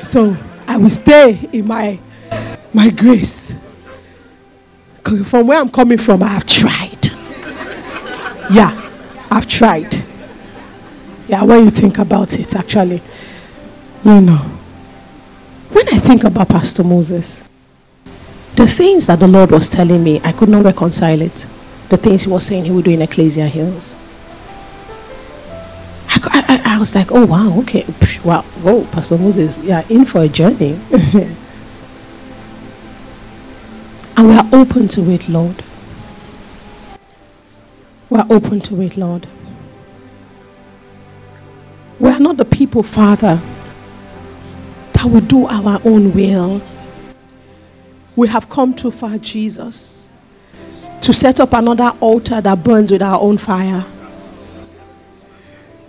So 0.03 0.35
I 0.67 0.77
will 0.77 0.89
stay 0.89 1.49
in 1.51 1.67
my 1.67 1.99
my 2.73 2.89
grace. 2.89 3.53
From 5.25 5.47
where 5.47 5.59
I'm 5.59 5.69
coming 5.69 5.97
from, 5.97 6.21
I 6.21 6.27
have 6.27 6.45
tried. 6.45 7.05
Yeah, 8.51 8.89
I've 9.31 9.47
tried. 9.47 9.93
Yeah, 11.27 11.43
when 11.43 11.65
you 11.65 11.71
think 11.71 11.97
about 11.97 12.37
it, 12.39 12.55
actually, 12.55 13.01
you 14.03 14.21
know. 14.21 14.37
When 15.71 15.87
I 15.89 15.99
think 15.99 16.23
about 16.23 16.49
Pastor 16.49 16.83
Moses, 16.83 17.43
the 18.55 18.65
things 18.67 19.07
that 19.07 19.19
the 19.19 19.27
Lord 19.27 19.51
was 19.51 19.69
telling 19.69 20.03
me, 20.03 20.19
I 20.23 20.31
could 20.31 20.49
not 20.49 20.63
reconcile 20.65 21.21
it. 21.21 21.45
The 21.89 21.97
things 21.97 22.23
he 22.23 22.29
was 22.29 22.45
saying 22.45 22.65
he 22.65 22.71
would 22.71 22.85
do 22.85 22.91
in 22.91 23.01
Ecclesia 23.01 23.47
Hills. 23.47 23.95
I, 26.27 26.61
I, 26.65 26.75
I 26.75 26.79
was 26.79 26.95
like, 26.95 27.11
oh 27.11 27.25
wow, 27.25 27.59
okay, 27.59 27.85
wow, 28.23 28.41
whoa, 28.63 28.85
Pastor 28.85 29.17
Moses, 29.17 29.57
you 29.59 29.73
are 29.73 29.83
in 29.89 30.05
for 30.05 30.21
a 30.21 30.27
journey. 30.27 30.79
and 34.17 34.27
we 34.27 34.33
are 34.35 34.47
open 34.51 34.87
to 34.89 35.09
it, 35.11 35.29
Lord. 35.29 35.63
We 38.09 38.19
are 38.19 38.27
open 38.29 38.59
to 38.61 38.81
it, 38.81 38.97
Lord. 38.97 39.27
We 41.99 42.09
are 42.09 42.19
not 42.19 42.37
the 42.37 42.45
people, 42.45 42.81
Father, 42.81 43.39
that 44.93 45.05
will 45.05 45.21
do 45.21 45.45
our 45.47 45.79
own 45.85 46.13
will. 46.13 46.61
We 48.15 48.27
have 48.29 48.49
come 48.49 48.73
too 48.73 48.91
far, 48.91 49.17
Jesus, 49.17 50.09
to 51.01 51.13
set 51.13 51.39
up 51.39 51.53
another 51.53 51.93
altar 51.99 52.41
that 52.41 52.63
burns 52.63 52.91
with 52.91 53.01
our 53.01 53.19
own 53.21 53.37
fire. 53.37 53.85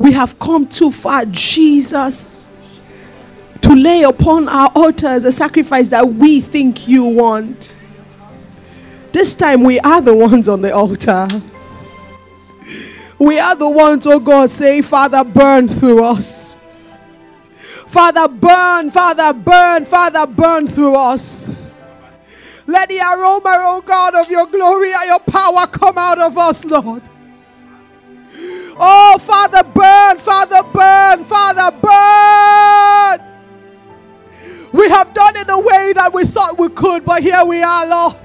We 0.00 0.12
have 0.12 0.38
come 0.38 0.66
too 0.66 0.90
far, 0.90 1.26
Jesus, 1.26 2.50
to 3.60 3.74
lay 3.74 4.02
upon 4.02 4.48
our 4.48 4.72
altars 4.74 5.24
a 5.24 5.30
sacrifice 5.30 5.90
that 5.90 6.14
we 6.14 6.40
think 6.40 6.88
you 6.88 7.04
want. 7.04 7.76
This 9.12 9.34
time 9.34 9.62
we 9.62 9.78
are 9.80 10.00
the 10.00 10.14
ones 10.14 10.48
on 10.48 10.62
the 10.62 10.74
altar. 10.74 11.28
We 13.18 13.38
are 13.38 13.54
the 13.54 13.68
ones, 13.68 14.06
oh 14.06 14.18
God, 14.18 14.48
saying, 14.48 14.84
Father, 14.84 15.22
burn 15.22 15.68
through 15.68 16.02
us. 16.02 16.56
Father, 17.86 18.26
burn, 18.26 18.90
Father, 18.90 19.34
burn, 19.34 19.84
Father, 19.84 20.26
burn 20.26 20.66
through 20.66 20.96
us. 20.96 21.54
Let 22.66 22.88
the 22.88 23.00
aroma, 23.00 23.54
oh 23.66 23.82
God, 23.84 24.14
of 24.14 24.30
your 24.30 24.46
glory 24.46 24.94
and 24.94 25.08
your 25.08 25.20
power 25.20 25.66
come 25.66 25.98
out 25.98 26.18
of 26.18 26.38
us, 26.38 26.64
Lord. 26.64 27.02
Oh, 28.78 29.18
Father, 29.20 29.62
burn, 29.64 30.18
Father, 30.18 30.62
burn, 30.72 31.24
Father, 31.24 31.76
burn. 31.76 33.26
We 34.72 34.88
have 34.88 35.12
done 35.14 35.36
it 35.36 35.46
the 35.46 35.58
way 35.58 35.92
that 35.94 36.12
we 36.12 36.24
thought 36.24 36.58
we 36.58 36.68
could, 36.68 37.04
but 37.04 37.22
here 37.22 37.44
we 37.44 37.62
are, 37.62 37.86
Lord. 37.86 38.16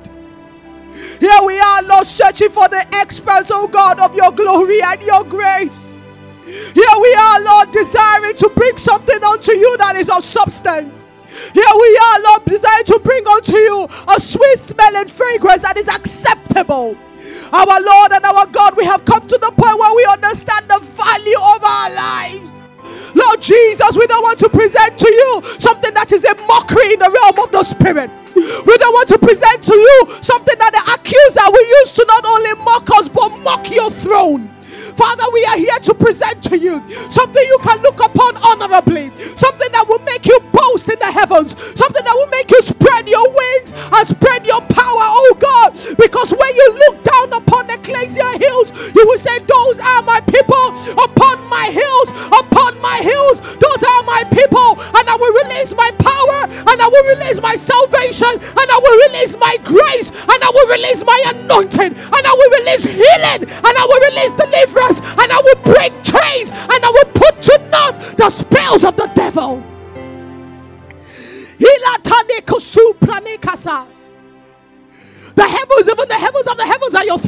Here 1.19 1.39
we 1.45 1.59
are, 1.59 1.83
Lord, 1.83 2.07
searching 2.07 2.49
for 2.49 2.67
the 2.69 2.85
experts, 2.93 3.49
oh 3.53 3.67
God, 3.67 3.99
of 3.99 4.15
your 4.15 4.31
glory 4.31 4.81
and 4.81 5.01
your 5.01 5.23
grace. 5.23 6.01
Here 6.45 6.97
we 7.01 7.13
are, 7.15 7.43
Lord, 7.43 7.71
desiring 7.71 8.35
to 8.35 8.51
bring 8.55 8.77
something 8.77 9.23
unto 9.23 9.53
you 9.53 9.77
that 9.77 9.95
is 9.95 10.09
of 10.09 10.23
substance. 10.23 11.07
Here 11.53 11.75
we 11.75 11.89
are, 11.97 12.17
Lord, 12.23 12.45
desiring 12.45 12.85
to 12.85 12.99
bring 13.03 13.25
unto 13.27 13.57
you 13.57 13.87
a 14.15 14.19
sweet 14.19 14.59
smelling 14.59 15.07
fragrance 15.07 15.63
that 15.63 15.77
is 15.77 15.87
acceptable. 15.87 16.97
Our 17.51 17.77
Lord 17.81 18.11
and 18.11 18.23
our 18.25 18.45
God, 18.47 18.75
we 18.77 18.85
have 18.85 19.03
come 19.05 19.27
to 19.27 19.37
the 19.37 19.51
point 19.51 19.79
where 19.79 19.95
we 19.95 20.05
understand 20.05 20.67
the 20.67 20.79
value 20.79 21.39
of 21.39 21.63
our 21.63 21.89
lives. 21.91 22.51
Lord 23.15 23.41
Jesus, 23.41 23.95
we 23.95 24.07
don't 24.07 24.23
want 24.23 24.39
to 24.39 24.49
present 24.49 24.99
to 24.99 25.09
you 25.09 25.41
something 25.59 25.93
that 25.93 26.11
is 26.11 26.23
a 26.23 26.35
mockery 26.47 26.93
in 26.93 26.99
the 26.99 27.11
realm 27.11 27.39
of 27.39 27.51
the 27.51 27.63
spirit. 27.63 28.11
We 28.35 28.75
don't 28.77 28.93
want 28.93 29.07
to 29.09 29.17
present 29.17 29.63
to 29.63 29.75
you 29.75 29.97
something 30.21 30.55
that 30.59 30.71
the 30.75 30.83
accuser 30.91 31.47
will 31.47 31.67
use 31.79 31.91
to 31.93 32.05
not 32.07 32.25
only 32.27 32.53
mock 32.63 32.89
us 32.99 33.07
but 33.07 33.31
mock 33.39 33.71
your 33.71 33.89
throne. 33.89 34.51
Father, 34.95 35.23
we 35.33 35.43
are 35.45 35.57
here 35.57 35.79
to 35.79 35.93
present 35.93 36.43
to 36.43 36.57
you 36.57 36.83
something 37.11 37.34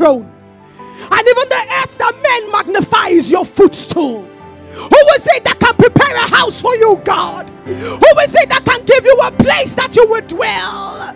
throne. 0.07 0.31
And 1.11 1.21
even 1.27 1.47
the 1.49 1.63
earth 1.83 1.97
that 1.97 2.15
men 2.23 2.51
magnify 2.51 3.07
is 3.09 3.31
your 3.31 3.45
footstool. 3.45 4.23
Who 4.23 4.99
will 5.07 5.19
say 5.19 5.39
that 5.43 5.59
can 5.59 5.73
prepare 5.75 6.15
a 6.15 6.27
house 6.35 6.61
for 6.61 6.75
you, 6.75 6.99
God? 7.03 7.49
Who 7.65 8.09
will 8.15 8.27
say 8.27 8.45
that 8.47 8.63
can 8.63 8.85
give 8.85 9.03
you 9.03 9.17
a 9.25 9.31
place 9.31 9.75
that 9.75 9.95
you 9.95 10.07
would 10.09 10.27
dwell? 10.27 11.15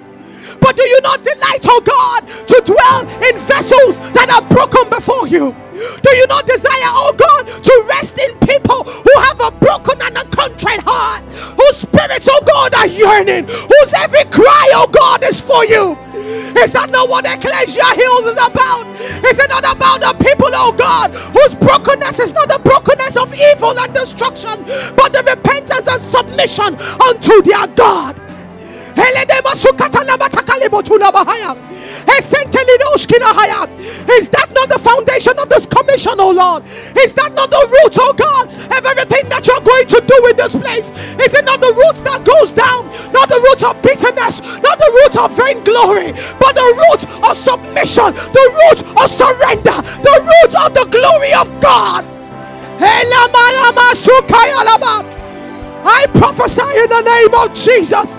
But 0.60 0.76
do 0.76 0.84
you 0.84 1.00
not 1.04 1.24
delight, 1.24 1.64
oh 1.66 1.82
God, 1.82 2.22
to 2.28 2.58
dwell 2.66 3.02
in 3.24 3.36
vessels 3.48 3.98
that 4.14 4.30
are 4.30 4.46
broken 4.50 4.90
before 4.90 5.28
you? 5.28 5.56
Do 5.74 6.12
you 6.16 6.28
not 6.28 6.46
desire, 6.46 6.92
oh 6.94 7.16
God, 7.18 7.48
to 7.48 7.74
rest 7.96 8.20
in 8.20 8.32
people 8.46 8.84
who 8.84 9.16
have 9.26 9.40
a 9.42 9.52
broken 9.58 9.98
and 10.04 10.16
a 10.18 10.26
contrite 10.30 10.84
heart, 10.86 11.24
whose 11.58 11.88
spirits, 11.88 12.28
oh 12.30 12.44
God, 12.46 12.74
are 12.76 12.88
yearning, 12.88 13.48
whose 13.48 13.94
every 13.98 14.26
cry, 14.30 14.68
oh 14.76 14.90
God, 14.92 15.24
is 15.24 15.40
for 15.42 15.66
you? 15.66 15.98
Is 16.62 16.74
that 16.74 16.92
not 16.92 17.10
what 17.10 17.26
Ecclesia 17.26 17.90
Hills 17.96 18.26
is 18.26 18.38
about? 18.38 18.61
Destruction, 24.58 24.96
but 24.96 25.14
the 25.14 25.24
repentance 25.36 25.88
and 25.88 26.02
submission 26.02 26.76
unto 27.02 27.42
their 27.44 27.68
God? 27.76 28.20
Is 34.12 34.30
that 34.30 34.52
not 34.54 34.70
the 34.70 34.80
foundation 34.80 35.34
of 35.40 35.50
this 35.50 35.66
commission, 35.66 36.14
oh 36.20 36.32
Lord? 36.32 36.64
Is 37.00 37.14
that 37.14 37.34
not 37.34 37.50
the 37.50 37.64
root, 37.72 37.98
oh 38.00 38.14
God, 38.14 38.48
of 38.48 38.86
everything 38.86 39.30
that 39.30 39.48
you're 39.48 39.64
going 39.64 39.88
to 39.88 40.00
do 40.06 40.18
in 40.30 40.36
this 40.38 40.54
place? 40.54 40.92
Is 41.18 41.34
it 41.34 41.46
not 41.46 41.62
the 41.62 41.74
roots 41.74 42.04
that 42.04 42.22
goes 42.26 42.52
down? 42.52 42.86
Not 43.14 43.30
the 43.30 43.40
root 43.42 43.64
of 43.64 43.82
bitterness, 43.82 44.42
not 44.62 44.78
the 44.78 44.92
root 44.92 45.16
of 45.18 45.32
vainglory, 45.34 46.12
but 46.38 46.54
the 46.54 46.70
root 46.76 47.02
of 47.26 47.34
submission, 47.38 48.14
the 48.14 48.46
root 48.62 48.84
of 49.00 49.08
surrender, 49.10 49.78
the 50.04 50.16
root 50.22 50.54
of 50.62 50.74
the 50.76 50.86
glory 50.92 51.34
of 51.34 51.48
God. 51.62 52.21
I 55.86 56.10
prophesy 56.18 56.66
in 56.66 56.90
the 56.90 57.04
name 57.06 57.34
of 57.38 57.54
Jesus 57.54 58.18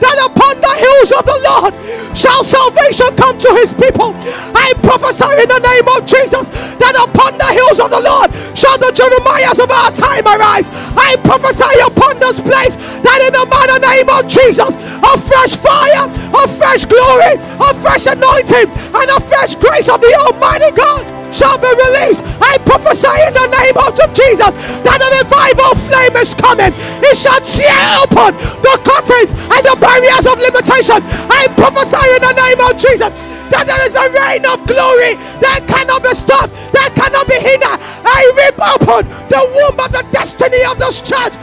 that 0.00 0.16
upon 0.28 0.60
the 0.60 0.74
hills 0.76 1.10
of 1.16 1.24
the 1.24 1.38
Lord 1.48 1.72
shall 2.12 2.44
salvation 2.44 3.08
come 3.16 3.40
to 3.40 3.50
his 3.56 3.72
people. 3.72 4.12
I 4.52 4.76
prophesy 4.84 5.32
in 5.40 5.48
the 5.48 5.62
name 5.64 5.88
of 5.96 6.04
Jesus 6.04 6.52
that 6.76 6.92
upon 7.00 7.40
the 7.40 7.48
hills 7.48 7.80
of 7.80 7.88
the 7.88 8.04
Lord 8.04 8.28
shall 8.52 8.76
the 8.76 8.92
Jeremiahs 8.92 9.56
of 9.56 9.72
our 9.72 9.88
time 9.88 10.28
arise. 10.28 10.68
I 11.00 11.16
prophesy 11.24 11.72
upon 11.80 12.20
this 12.20 12.44
place 12.44 12.76
that 12.76 13.18
in 13.24 13.32
the 13.32 13.46
mighty 13.48 13.80
name 13.80 14.08
of 14.12 14.28
Jesus, 14.28 14.76
a 15.00 15.12
fresh 15.16 15.56
fire, 15.56 16.12
a 16.12 16.44
fresh 16.44 16.84
glory, 16.84 17.40
a 17.40 17.70
fresh 17.80 18.04
anointing, 18.04 18.68
and 18.68 19.08
a 19.08 19.20
fresh 19.24 19.56
grace 19.56 19.88
of 19.88 20.04
the 20.04 20.12
Almighty 20.28 20.76
God 20.76 21.23
shall 21.34 21.58
be 21.58 21.66
released. 21.66 22.22
I 22.38 22.62
prophesy 22.62 23.10
in 23.26 23.34
the 23.34 23.48
name 23.50 23.76
of 23.82 23.90
Jesus 24.14 24.54
that 24.86 25.02
a 25.02 25.08
revival 25.18 25.74
flame 25.74 26.14
is 26.14 26.30
coming. 26.38 26.70
It 27.02 27.16
shall 27.18 27.42
tear 27.42 27.74
open 27.98 28.38
the 28.62 28.74
curtains 28.86 29.34
and 29.34 29.62
the 29.66 29.74
barriers 29.82 30.30
of 30.30 30.38
limitation. 30.38 31.02
I 31.26 31.50
prophesy 31.58 32.06
in 32.14 32.22
the 32.22 32.34
name 32.38 32.60
of 32.62 32.78
Jesus 32.78 33.10
that 33.50 33.66
there 33.66 33.82
is 33.82 33.98
a 33.98 34.06
reign 34.14 34.46
of 34.46 34.62
glory 34.62 35.18
that 35.42 35.66
cannot 35.66 36.06
be 36.06 36.14
stopped, 36.14 36.54
that 36.70 36.94
cannot 36.94 37.26
be 37.26 37.36
hindered. 37.42 37.82
I 38.06 38.22
rip 38.38 38.56
open 38.62 39.02
the 39.26 39.42
womb 39.58 39.78
of 39.82 39.90
the 39.90 40.06
destiny 40.14 40.62
of 40.70 40.78
this 40.78 41.02
church. 41.02 41.34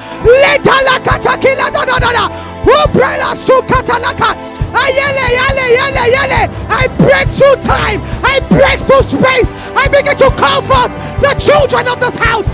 I 6.71 6.87
break 6.97 7.27
through 7.35 7.61
time. 7.61 8.01
I 8.23 8.39
break 8.49 8.79
through 8.87 9.03
space. 9.03 9.51
I 9.75 9.87
begin 9.87 10.17
to 10.17 10.29
comfort 10.35 10.91
the 11.21 11.33
children 11.39 11.87
of 11.87 11.99
this 11.99 12.17
house. 12.17 12.47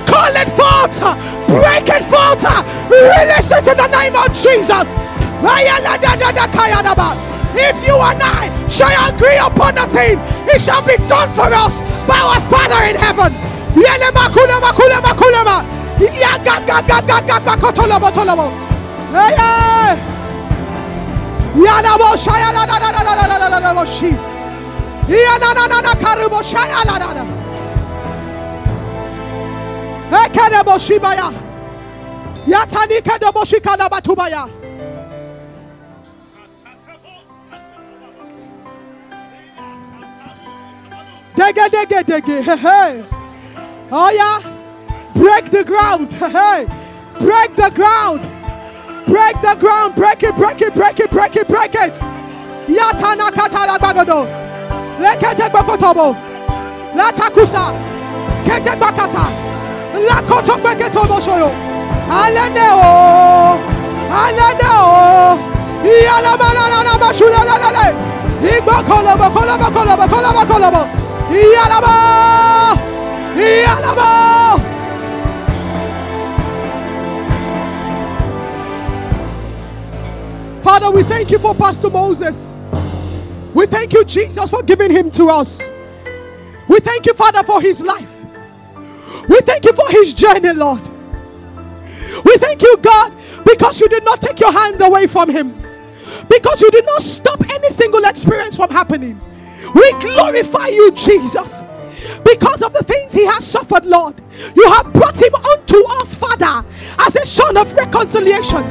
Call 0.08 0.34
it 0.34 0.50
forth. 0.56 1.00
Break 1.48 1.90
it 1.90 2.04
forth. 2.08 2.44
Release 2.90 3.52
it 3.52 3.68
in 3.68 3.78
the 3.78 3.88
name 3.92 4.16
of 4.16 4.34
Jesus. 4.34 4.88
If 7.56 7.84
you 7.88 7.96
and 7.96 8.22
I 8.22 8.50
shall 8.70 9.14
agree 9.14 9.38
upon 9.38 9.78
a 9.78 9.88
thing, 9.88 10.18
it 10.48 10.62
shall 10.62 10.82
be 10.86 10.96
done 11.08 11.32
for 11.34 11.54
us 11.54 11.82
our 12.12 12.42
Father 12.42 12.82
in 12.90 12.96
heaven. 12.96 13.34
Yale 13.76 14.12
makule 14.14 14.60
makule 14.62 14.98
bakulama. 15.02 15.64
Yana 21.56 21.98
woshaya 21.98 22.52
la 22.54 22.66
da 23.60 23.74
washi. 23.74 24.12
Yana 25.08 25.94
cariboshaya. 25.96 26.80
He 30.10 30.30
kenaboshibaya. 30.30 31.34
Yatani 32.48 33.02
kadoboshika 33.02 33.78
na 33.78 33.90
batubaya. 33.90 34.59
Dege, 41.40 41.70
dege, 41.72 42.04
dege. 42.04 42.44
Hey, 42.44 42.58
hey. 42.58 43.06
Oh, 43.92 44.10
yeah. 44.12 44.40
Break 45.16 45.50
the 45.52 45.64
ground. 45.64 46.14
Hey. 46.14 46.68
Break 47.18 47.56
the 47.56 47.72
ground. 47.74 48.28
Break 49.08 49.36
the 49.42 49.56
ground. 49.58 49.96
Break 49.96 50.22
it, 50.24 50.36
break 50.36 50.62
it, 50.62 50.76
break 50.76 51.00
it, 51.00 51.10
break 51.12 51.36
it, 51.38 51.48
break 51.48 51.76
it. 51.76 51.94
Yatana 52.68 53.32
katala 53.32 53.80
bagodo. 53.80 54.28
Lekete 55.00 55.50
bakotobo. 55.50 56.14
Latakusa. 56.94 57.72
Kete 58.44 58.76
bakata. 58.76 59.24
Lakoto 60.10 60.58
beketobo 60.62 61.22
shoyo. 61.24 61.50
Aleneo. 62.20 63.56
Aleneo. 64.12 65.40
Yalabalala 65.88 66.84
la 66.84 66.98
bashula 67.00 67.46
la 67.46 67.56
la 67.64 67.72
la. 67.72 67.84
Igbo 68.44 68.76
kolobo 68.84 69.30
kolobo 69.30 69.68
kolobo 69.72 70.08
kolobo 70.08 71.09
kolobo. 71.30 71.54
Yalaba! 71.54 72.76
Yalaba! 73.36 74.60
Father, 80.64 80.92
we 80.92 81.04
thank 81.04 81.32
you 81.32 81.40
for 81.40 81.56
Pastor 81.56 81.90
Moses. 81.90 82.54
We 83.54 83.66
thank 83.66 83.94
you, 83.94 84.04
Jesus, 84.06 84.50
for 84.50 84.62
giving 84.64 84.92
him 84.92 85.10
to 85.12 85.28
us. 85.30 85.70
We 86.68 86.80
thank 86.80 87.06
you, 87.06 87.14
Father, 87.14 87.44
for 87.44 87.62
his 87.62 87.82
life. 87.82 88.24
We 89.28 89.40
thank 89.42 89.66
you 89.66 89.74
for 89.74 89.90
his 89.90 90.14
journey, 90.14 90.54
Lord. 90.54 90.82
We 92.26 92.38
thank 92.38 92.62
you, 92.62 92.78
God, 92.78 93.14
because 93.44 93.80
you 93.80 93.88
did 93.88 94.04
not 94.06 94.22
take 94.22 94.40
your 94.40 94.52
hand 94.52 94.82
away 94.82 95.08
from 95.08 95.30
him, 95.30 95.56
because 96.30 96.62
you 96.62 96.70
did 96.70 96.86
not 96.86 97.02
stop 97.02 97.42
any 97.50 97.70
single 97.70 98.04
experience 98.04 98.56
from 98.56 98.70
happening. 98.70 99.20
We 99.74 99.92
glorify 100.00 100.68
you, 100.68 100.92
Jesus 100.92 101.64
because 102.24 102.62
of 102.62 102.74
the 102.74 102.84
things 102.84 103.14
he 103.14 103.26
has 103.26 103.46
suffered, 103.46 103.86
Lord. 103.86 104.16
You 104.56 104.66
have 104.72 104.92
brought 104.94 105.22
him 105.22 105.34
unto 105.36 105.84
us, 106.00 106.16
Father, 106.16 106.66
as 107.00 107.16
a 107.16 107.26
son 107.26 107.58
of 107.58 107.72
reconciliation. 107.74 108.64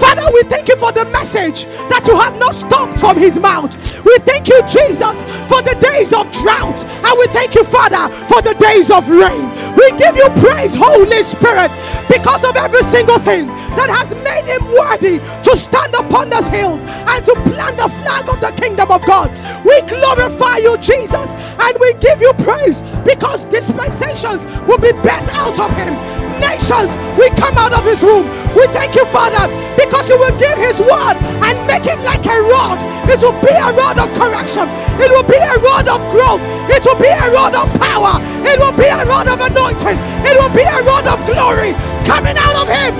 Father, 0.00 0.26
we 0.34 0.42
thank 0.50 0.68
you 0.68 0.76
for 0.76 0.90
the 0.92 1.04
message 1.06 1.64
that 1.90 2.04
you 2.06 2.18
have 2.18 2.38
not 2.38 2.54
stopped 2.54 2.98
from 2.98 3.16
his 3.16 3.38
mouth. 3.38 3.72
We 4.04 4.18
thank 4.26 4.48
you, 4.48 4.58
Jesus, 4.66 5.22
for 5.46 5.62
the 5.62 5.76
days 5.78 6.12
of 6.12 6.26
drought, 6.42 6.78
and 6.82 7.14
we 7.18 7.26
thank 7.30 7.54
you, 7.54 7.64
Father, 7.64 8.10
for 8.26 8.42
the 8.42 8.54
days 8.58 8.90
of 8.90 9.06
rain. 9.08 9.46
We 9.78 9.90
give 9.98 10.16
you 10.18 10.26
praise, 10.42 10.74
Holy 10.74 11.22
Spirit, 11.22 11.70
because 12.10 12.42
of 12.42 12.56
every 12.56 12.82
single 12.82 13.18
thing 13.18 13.46
that 13.78 13.88
has 13.88 14.12
made 14.26 14.44
him 14.44 14.62
worthy 14.74 15.22
to 15.46 15.52
stand 15.56 15.94
upon 15.94 16.30
those 16.30 16.48
hills 16.48 16.82
and 16.84 17.20
to 17.24 17.34
plant 17.54 17.78
the 17.78 17.88
flag 18.02 18.28
of 18.28 18.40
the 18.42 18.52
kingdom 18.60 18.90
of 18.90 19.00
God. 19.06 19.30
We 19.64 19.80
glorify 19.86 20.58
you, 20.60 20.76
Jesus, 20.78 21.32
and 21.32 21.74
we 21.80 21.94
give 22.02 22.20
you 22.20 22.32
praise 22.42 22.82
because 23.06 23.44
dispensations 23.46 24.44
will 24.66 24.78
be 24.82 24.92
birthed 25.12 25.28
out 25.36 25.58
of 25.60 25.70
him. 25.76 25.92
Nations 26.40 26.96
we 27.20 27.28
come 27.36 27.54
out 27.60 27.72
of 27.76 27.84
his 27.84 28.02
womb. 28.02 28.24
We 28.56 28.66
thank 28.72 28.94
you, 28.96 29.04
Father, 29.06 29.46
because 29.76 30.08
you 30.08 30.18
will 30.18 30.34
give 30.40 30.56
his 30.58 30.80
word 30.80 31.16
and 31.44 31.54
make 31.68 31.86
it 31.86 32.00
like 32.00 32.24
a 32.24 32.38
rod. 32.48 32.80
It 33.08 33.20
will 33.20 33.36
be 33.44 33.52
a 33.52 33.70
rod 33.76 33.98
of 33.98 34.08
correction, 34.16 34.66
it 34.96 35.10
will 35.10 35.26
be 35.26 35.36
a 35.36 35.56
rod 35.60 35.86
of 35.90 36.00
growth, 36.14 36.40
it 36.70 36.80
will 36.86 36.96
be 36.96 37.10
a 37.10 37.28
rod 37.34 37.54
of 37.54 37.66
power, 37.76 38.16
it 38.46 38.56
will 38.58 38.74
be 38.78 38.88
a 38.88 39.04
rod 39.04 39.28
of 39.28 39.38
anointing, 39.42 39.98
it 40.24 40.34
will 40.38 40.54
be 40.54 40.64
a 40.64 40.80
rod 40.86 41.04
of 41.06 41.18
glory 41.26 41.74
coming 42.06 42.38
out 42.38 42.56
of 42.56 42.68
him. 42.70 42.94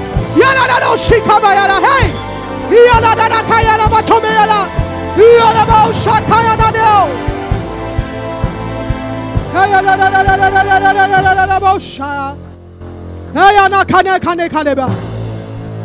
Hey. 1.80 2.32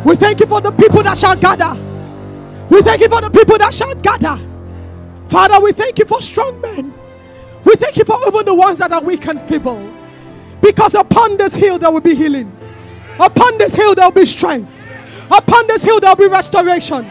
We 0.04 0.16
thank 0.16 0.40
you 0.40 0.46
for 0.46 0.60
the 0.62 0.72
people 0.72 1.02
that 1.02 1.18
shall 1.18 1.36
gather. 1.36 1.76
We 2.70 2.80
thank 2.80 3.02
you 3.02 3.08
for 3.10 3.20
the 3.20 3.28
people 3.30 3.58
that 3.58 3.74
shall 3.74 3.94
gather. 3.96 4.40
Father, 5.28 5.60
we 5.62 5.72
thank 5.72 5.98
you 5.98 6.06
for 6.06 6.22
strong 6.22 6.58
men. 6.62 6.94
We 7.64 7.74
thank 7.74 7.98
you 7.98 8.04
for 8.04 8.16
even 8.26 8.46
the 8.46 8.54
ones 8.54 8.78
that 8.78 8.90
are 8.90 9.02
weak 9.02 9.26
and 9.26 9.38
feeble. 9.42 9.92
Because 10.62 10.94
upon 10.94 11.36
this 11.36 11.54
hill 11.54 11.78
there 11.78 11.90
will 11.90 12.00
be 12.00 12.14
healing. 12.14 12.50
Upon 13.20 13.58
this 13.58 13.74
hill 13.74 13.94
there 13.94 14.06
will 14.06 14.12
be 14.12 14.24
strength. 14.24 14.74
Upon 15.30 15.66
this 15.66 15.84
hill 15.84 16.00
there 16.00 16.10
will 16.10 16.28
be 16.28 16.28
restoration. 16.28 17.06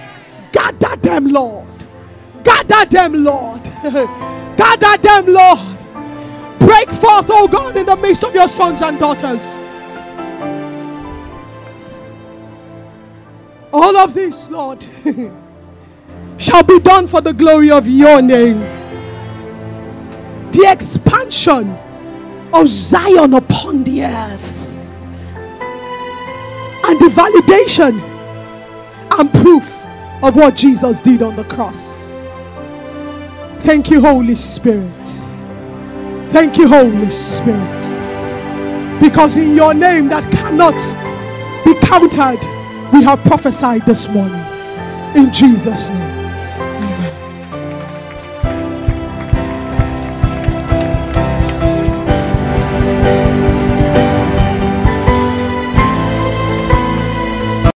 Gather 0.51 0.95
them, 0.95 1.27
Lord. 1.27 1.67
Gather 2.43 2.85
them, 2.85 3.23
Lord. 3.23 3.63
Gather 3.83 4.97
them, 4.97 5.27
Lord. 5.27 5.76
Break 6.59 6.89
forth, 6.89 7.27
oh 7.29 7.47
God, 7.51 7.77
in 7.77 7.85
the 7.85 7.95
midst 7.95 8.23
of 8.23 8.33
your 8.33 8.47
sons 8.47 8.81
and 8.81 8.99
daughters. 8.99 9.57
All 13.73 13.97
of 13.97 14.13
this, 14.13 14.49
Lord, 14.49 14.83
shall 16.37 16.63
be 16.63 16.79
done 16.79 17.07
for 17.07 17.21
the 17.21 17.33
glory 17.33 17.69
of 17.69 17.87
your 17.87 18.21
name. 18.21 18.59
The 20.51 20.67
expansion 20.71 21.77
of 22.53 22.67
Zion 22.67 23.33
upon 23.33 23.83
the 23.83 24.05
earth 24.05 24.67
and 26.87 26.99
the 26.99 27.09
validation 27.09 28.01
and 29.19 29.33
proof 29.35 29.83
of 30.23 30.35
what 30.35 30.55
Jesus 30.55 31.01
did 31.01 31.21
on 31.21 31.35
the 31.35 31.43
cross. 31.43 32.33
Thank 33.59 33.91
you, 33.91 33.99
Holy 34.01 34.35
Spirit. 34.35 34.91
Thank 36.37 36.59
you, 36.59 36.67
Holy 36.67 37.09
Spirit. 37.09 37.81
Because 39.01 39.37
in 39.37 39.55
your 39.55 39.73
name 39.73 40.07
that 40.09 40.31
cannot 40.31 40.77
be 41.65 41.73
counted, 41.83 42.37
we 42.93 43.03
have 43.03 43.23
prophesied 43.23 43.83
this 43.87 44.07
morning. 44.07 44.45
In 45.15 45.33
Jesus' 45.33 45.89
name. 45.89 46.06